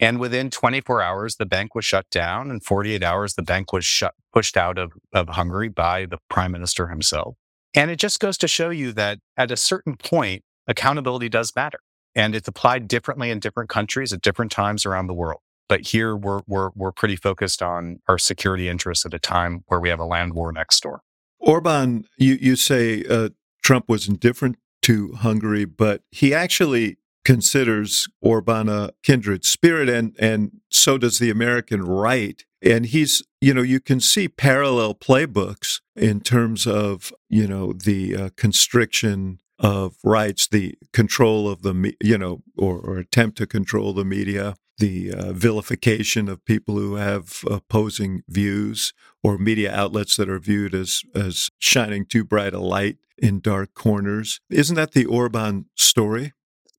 [0.03, 2.51] And within 24 hours, the bank was shut down.
[2.51, 6.51] And 48 hours, the bank was shut, pushed out of, of Hungary by the prime
[6.51, 7.37] minister himself.
[7.73, 11.79] And it just goes to show you that at a certain point, accountability does matter.
[12.17, 15.41] And it's applied differently in different countries at different times around the world.
[15.69, 19.79] But here we're, we're, we're pretty focused on our security interests at a time where
[19.79, 21.03] we have a land war next door.
[21.39, 23.29] Orban, you, you say uh,
[23.63, 30.61] Trump was indifferent to Hungary, but he actually considers Orban a kindred spirit, and, and
[30.71, 32.45] so does the American right.
[32.61, 38.17] And he's, you know, you can see parallel playbooks in terms of, you know, the
[38.17, 43.93] uh, constriction of rights, the control of the, you know, or, or attempt to control
[43.93, 48.93] the media, the uh, vilification of people who have opposing views
[49.23, 53.75] or media outlets that are viewed as as shining too bright a light in dark
[53.75, 54.41] corners.
[54.51, 56.33] Isn't that the Orban story?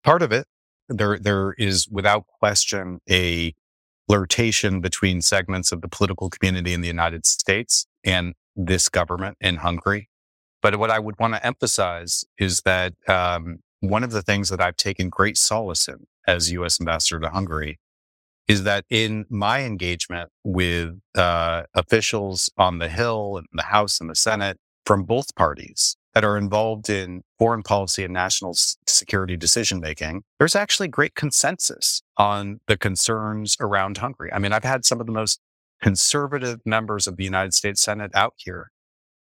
[0.03, 0.47] Part of it.
[0.89, 3.53] There there is without question a
[4.07, 9.57] flirtation between segments of the political community in the United States and this government in
[9.57, 10.09] Hungary.
[10.61, 14.61] But what I would want to emphasize is that um, one of the things that
[14.61, 16.79] I've taken great solace in as U.S.
[16.79, 17.79] ambassador to Hungary
[18.47, 24.09] is that in my engagement with uh, officials on the Hill and the House and
[24.09, 28.53] the Senate from both parties that are involved in foreign policy and national
[28.87, 34.31] security decision making, there's actually great consensus on the concerns around Hungary.
[34.31, 35.39] I mean, I've had some of the most
[35.81, 38.71] conservative members of the United States Senate out here,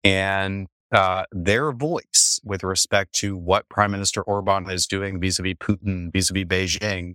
[0.05, 5.43] and uh, their voice with respect to what Prime Minister Orban is doing vis a
[5.43, 7.15] vis Putin, vis a vis Beijing,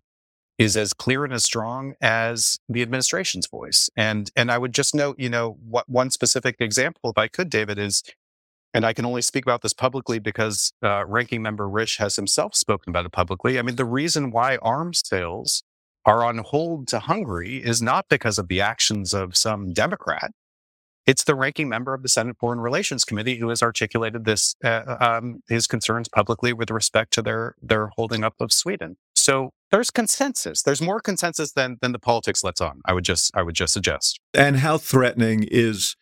[0.57, 3.89] is as clear and as strong as the administration's voice.
[3.95, 7.49] And and I would just note, you know, what one specific example, if I could,
[7.49, 8.01] David, is,
[8.77, 12.53] and I can only speak about this publicly because uh, Ranking Member Risch has himself
[12.53, 13.57] spoken about it publicly.
[13.57, 15.63] I mean, the reason why arms sales
[16.05, 20.29] are on hold to Hungary is not because of the actions of some Democrat.
[21.07, 24.97] It's the ranking member of the Senate Foreign Relations Committee who has articulated this uh,
[24.99, 28.97] um, his concerns publicly with respect to their their holding up of Sweden.
[29.15, 30.61] So there's consensus.
[30.61, 32.81] There's more consensus than than the politics lets on.
[32.85, 34.19] I would just I would just suggest.
[34.35, 35.95] And how threatening is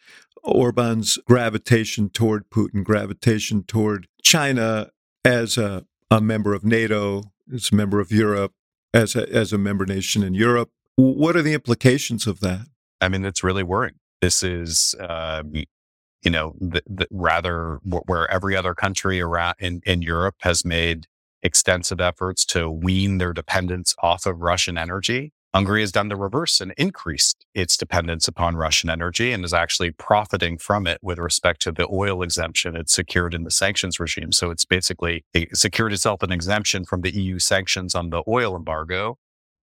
[0.45, 4.89] Orban's gravitation toward Putin, gravitation toward China
[5.23, 7.23] as a, a member of NATO,
[7.53, 8.53] as a member of Europe,
[8.93, 10.69] as a, as a member nation in Europe?
[10.95, 12.67] What are the implications of that?
[13.01, 13.95] I mean, it's really worrying.
[14.21, 20.01] This is, uh, you know, the, the, rather where every other country around in, in
[20.01, 21.07] Europe has made
[21.43, 25.33] extensive efforts to wean their dependence off of Russian energy.
[25.55, 29.89] Hungary has done the reverse and increased its dependence upon Russian energy and is actually
[29.89, 34.33] profiting from it with respect to the oil exemption it's secured in the sanctions regime.
[34.33, 38.53] So it's basically it secured itself an exemption from the EU sanctions on the oil
[38.53, 39.17] embargo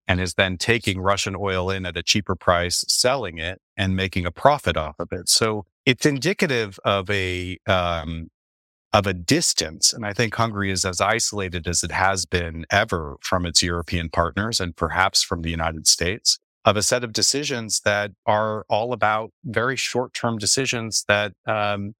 [0.08, 4.24] and is then taking Russian oil in at a cheaper price, selling it and making
[4.24, 5.28] a profit off of it.
[5.28, 8.30] So it's indicative of a um,
[8.92, 9.92] of a distance.
[9.92, 14.10] And I think Hungary is as isolated as it has been ever from its European
[14.10, 18.92] partners and perhaps from the United States of a set of decisions that are all
[18.92, 21.94] about very short term decisions that, um,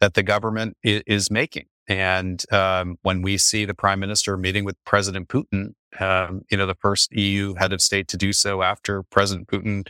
[0.00, 1.66] that the government is making.
[1.88, 6.66] And um, when we see the prime minister meeting with President Putin, um, you know,
[6.66, 9.86] the first EU head of state to do so after President Putin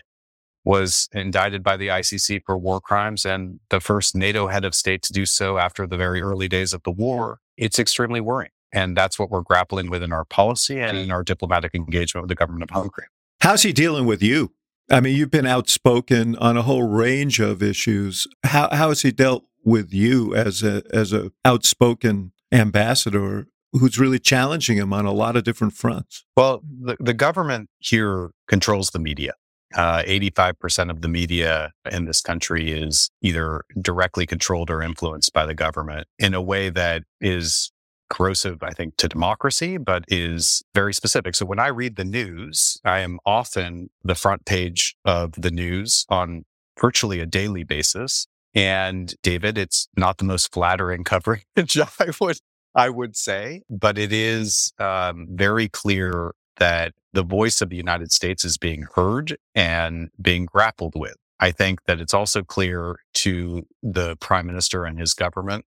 [0.67, 5.01] was indicted by the ICC for war crimes and the first NATO head of state
[5.03, 8.51] to do so after the very early days of the war, it's extremely worrying.
[8.73, 12.29] And that's what we're grappling with in our policy and in our diplomatic engagement with
[12.31, 13.07] the government of Hungary.
[13.41, 14.53] How's he dealing with you?
[14.91, 18.27] I mean, you've been outspoken on a whole range of issues.
[18.43, 24.19] How, how has he dealt with you as a as a outspoken ambassador who's really
[24.19, 26.25] challenging him on a lot of different fronts?
[26.37, 29.35] Well, the, the government here controls the media.
[29.75, 35.45] Uh, 85% of the media in this country is either directly controlled or influenced by
[35.45, 37.73] the government in a way that is
[38.09, 41.35] corrosive, I think, to democracy, but is very specific.
[41.35, 46.07] So when I read the news, I am often the front page of the news
[46.09, 46.45] on
[46.81, 48.27] virtually a daily basis.
[48.55, 52.39] And David, it's not the most flattering coverage I would
[52.75, 58.13] I would say, but it is um, very clear that the voice of the United
[58.13, 61.17] States is being heard and being grappled with.
[61.41, 65.65] I think that it's also clear to the prime minister and his government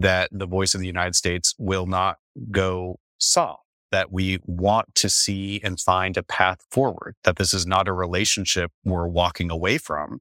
[0.00, 2.16] that the voice of the United States will not
[2.50, 3.62] go soft.
[3.90, 7.92] that we want to see and find a path forward, that this is not a
[7.92, 10.20] relationship we're walking away from.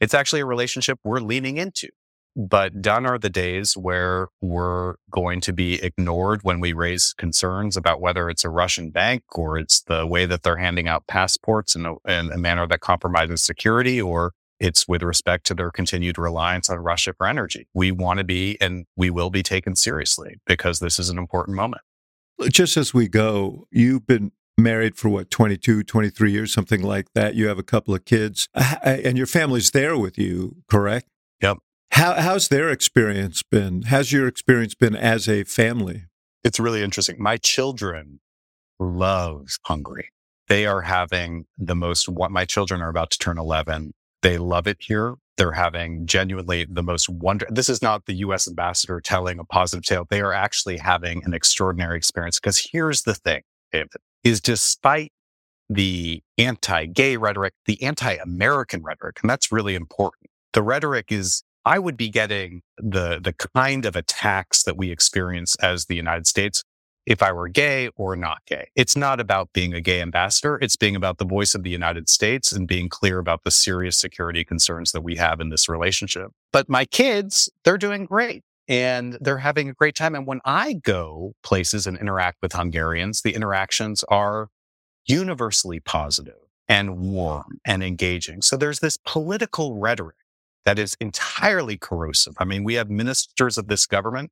[0.00, 1.88] It's actually a relationship we're leaning into.
[2.36, 7.76] But done are the days where we're going to be ignored when we raise concerns
[7.76, 11.74] about whether it's a Russian bank or it's the way that they're handing out passports
[11.74, 16.18] in a, in a manner that compromises security or it's with respect to their continued
[16.18, 17.68] reliance on Russia for energy.
[17.74, 21.56] We want to be and we will be taken seriously because this is an important
[21.56, 21.82] moment.
[22.48, 27.36] Just as we go, you've been married for what 22 23 years something like that
[27.36, 28.48] you have a couple of kids
[28.82, 31.06] and your family's there with you correct
[31.40, 31.58] yep
[31.92, 36.04] how, how's their experience been how's your experience been as a family
[36.44, 38.20] it's really interesting my children
[38.78, 40.10] love hungary
[40.48, 44.66] they are having the most what my children are about to turn 11 they love
[44.66, 47.46] it here they're having genuinely the most wonder.
[47.48, 48.48] This is not the U.S.
[48.48, 50.04] ambassador telling a positive tale.
[50.10, 53.88] They are actually having an extraordinary experience because here's the thing, David
[54.24, 55.12] is despite
[55.70, 60.28] the anti-gay rhetoric, the anti-American rhetoric, and that's really important.
[60.54, 65.56] The rhetoric is I would be getting the the kind of attacks that we experience
[65.56, 66.64] as the United States
[67.08, 68.68] if I were gay or not gay.
[68.76, 70.58] It's not about being a gay ambassador.
[70.60, 73.96] It's being about the voice of the United States and being clear about the serious
[73.96, 76.32] security concerns that we have in this relationship.
[76.52, 80.14] But my kids, they're doing great and they're having a great time.
[80.14, 84.48] And when I go places and interact with Hungarians, the interactions are
[85.06, 86.34] universally positive
[86.68, 88.42] and warm and engaging.
[88.42, 90.16] So there's this political rhetoric
[90.68, 92.34] that is entirely corrosive.
[92.38, 94.30] I mean, we have ministers of this government,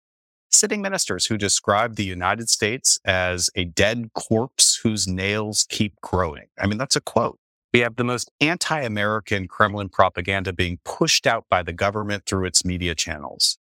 [0.50, 6.48] sitting ministers who describe the United States as a dead corpse whose nails keep growing.
[6.60, 7.38] I mean, that's a quote.
[7.72, 12.44] We have the most anti American Kremlin propaganda being pushed out by the government through
[12.44, 13.56] its media channels.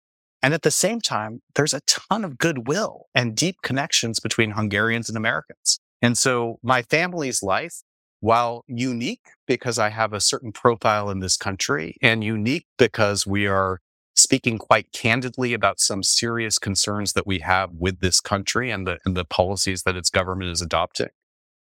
[0.40, 5.08] And at the same time, there's a ton of goodwill and deep connections between Hungarians
[5.08, 5.80] and Americans.
[6.00, 7.82] And so my family's life,
[8.20, 13.46] while unique because I have a certain profile in this country and unique because we
[13.46, 13.80] are
[14.14, 18.98] speaking quite candidly about some serious concerns that we have with this country and the,
[19.04, 21.08] and the policies that its government is adopting.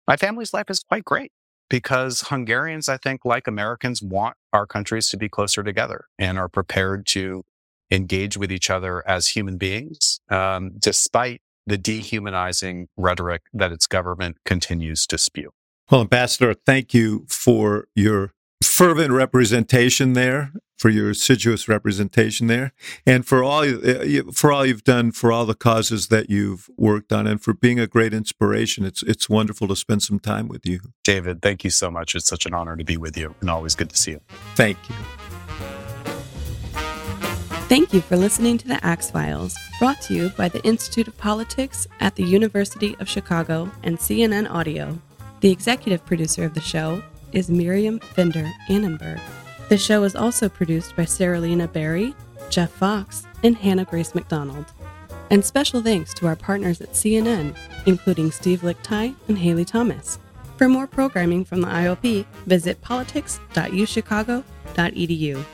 [0.06, 1.32] My family's life is quite great
[1.68, 6.48] because Hungarians, I think, like Americans, want our countries to be closer together and are
[6.48, 7.44] prepared to
[7.90, 14.36] engage with each other as human beings, um, despite the dehumanizing rhetoric that its government
[14.44, 15.50] continues to spew.
[15.90, 18.32] Well, Ambassador, thank you for your
[18.62, 22.72] fervent representation there, for your assiduous representation there,
[23.06, 27.12] and for all uh, for all you've done for all the causes that you've worked
[27.12, 28.84] on, and for being a great inspiration.
[28.84, 31.40] It's it's wonderful to spend some time with you, David.
[31.40, 32.16] Thank you so much.
[32.16, 34.20] It's such an honor to be with you, and always good to see you.
[34.56, 34.96] Thank you.
[37.68, 41.16] Thank you for listening to the Axe Files, brought to you by the Institute of
[41.18, 45.00] Politics at the University of Chicago and CNN Audio.
[45.46, 49.20] The executive producer of the show is Miriam Fender Annenberg.
[49.68, 52.16] The show is also produced by Saralina Berry,
[52.50, 54.66] Jeff Fox, and Hannah Grace McDonald.
[55.30, 60.18] And special thanks to our partners at CNN, including Steve Lickteig and Haley Thomas.
[60.56, 65.44] For more programming from the IOP, visit politics.uchicago.edu.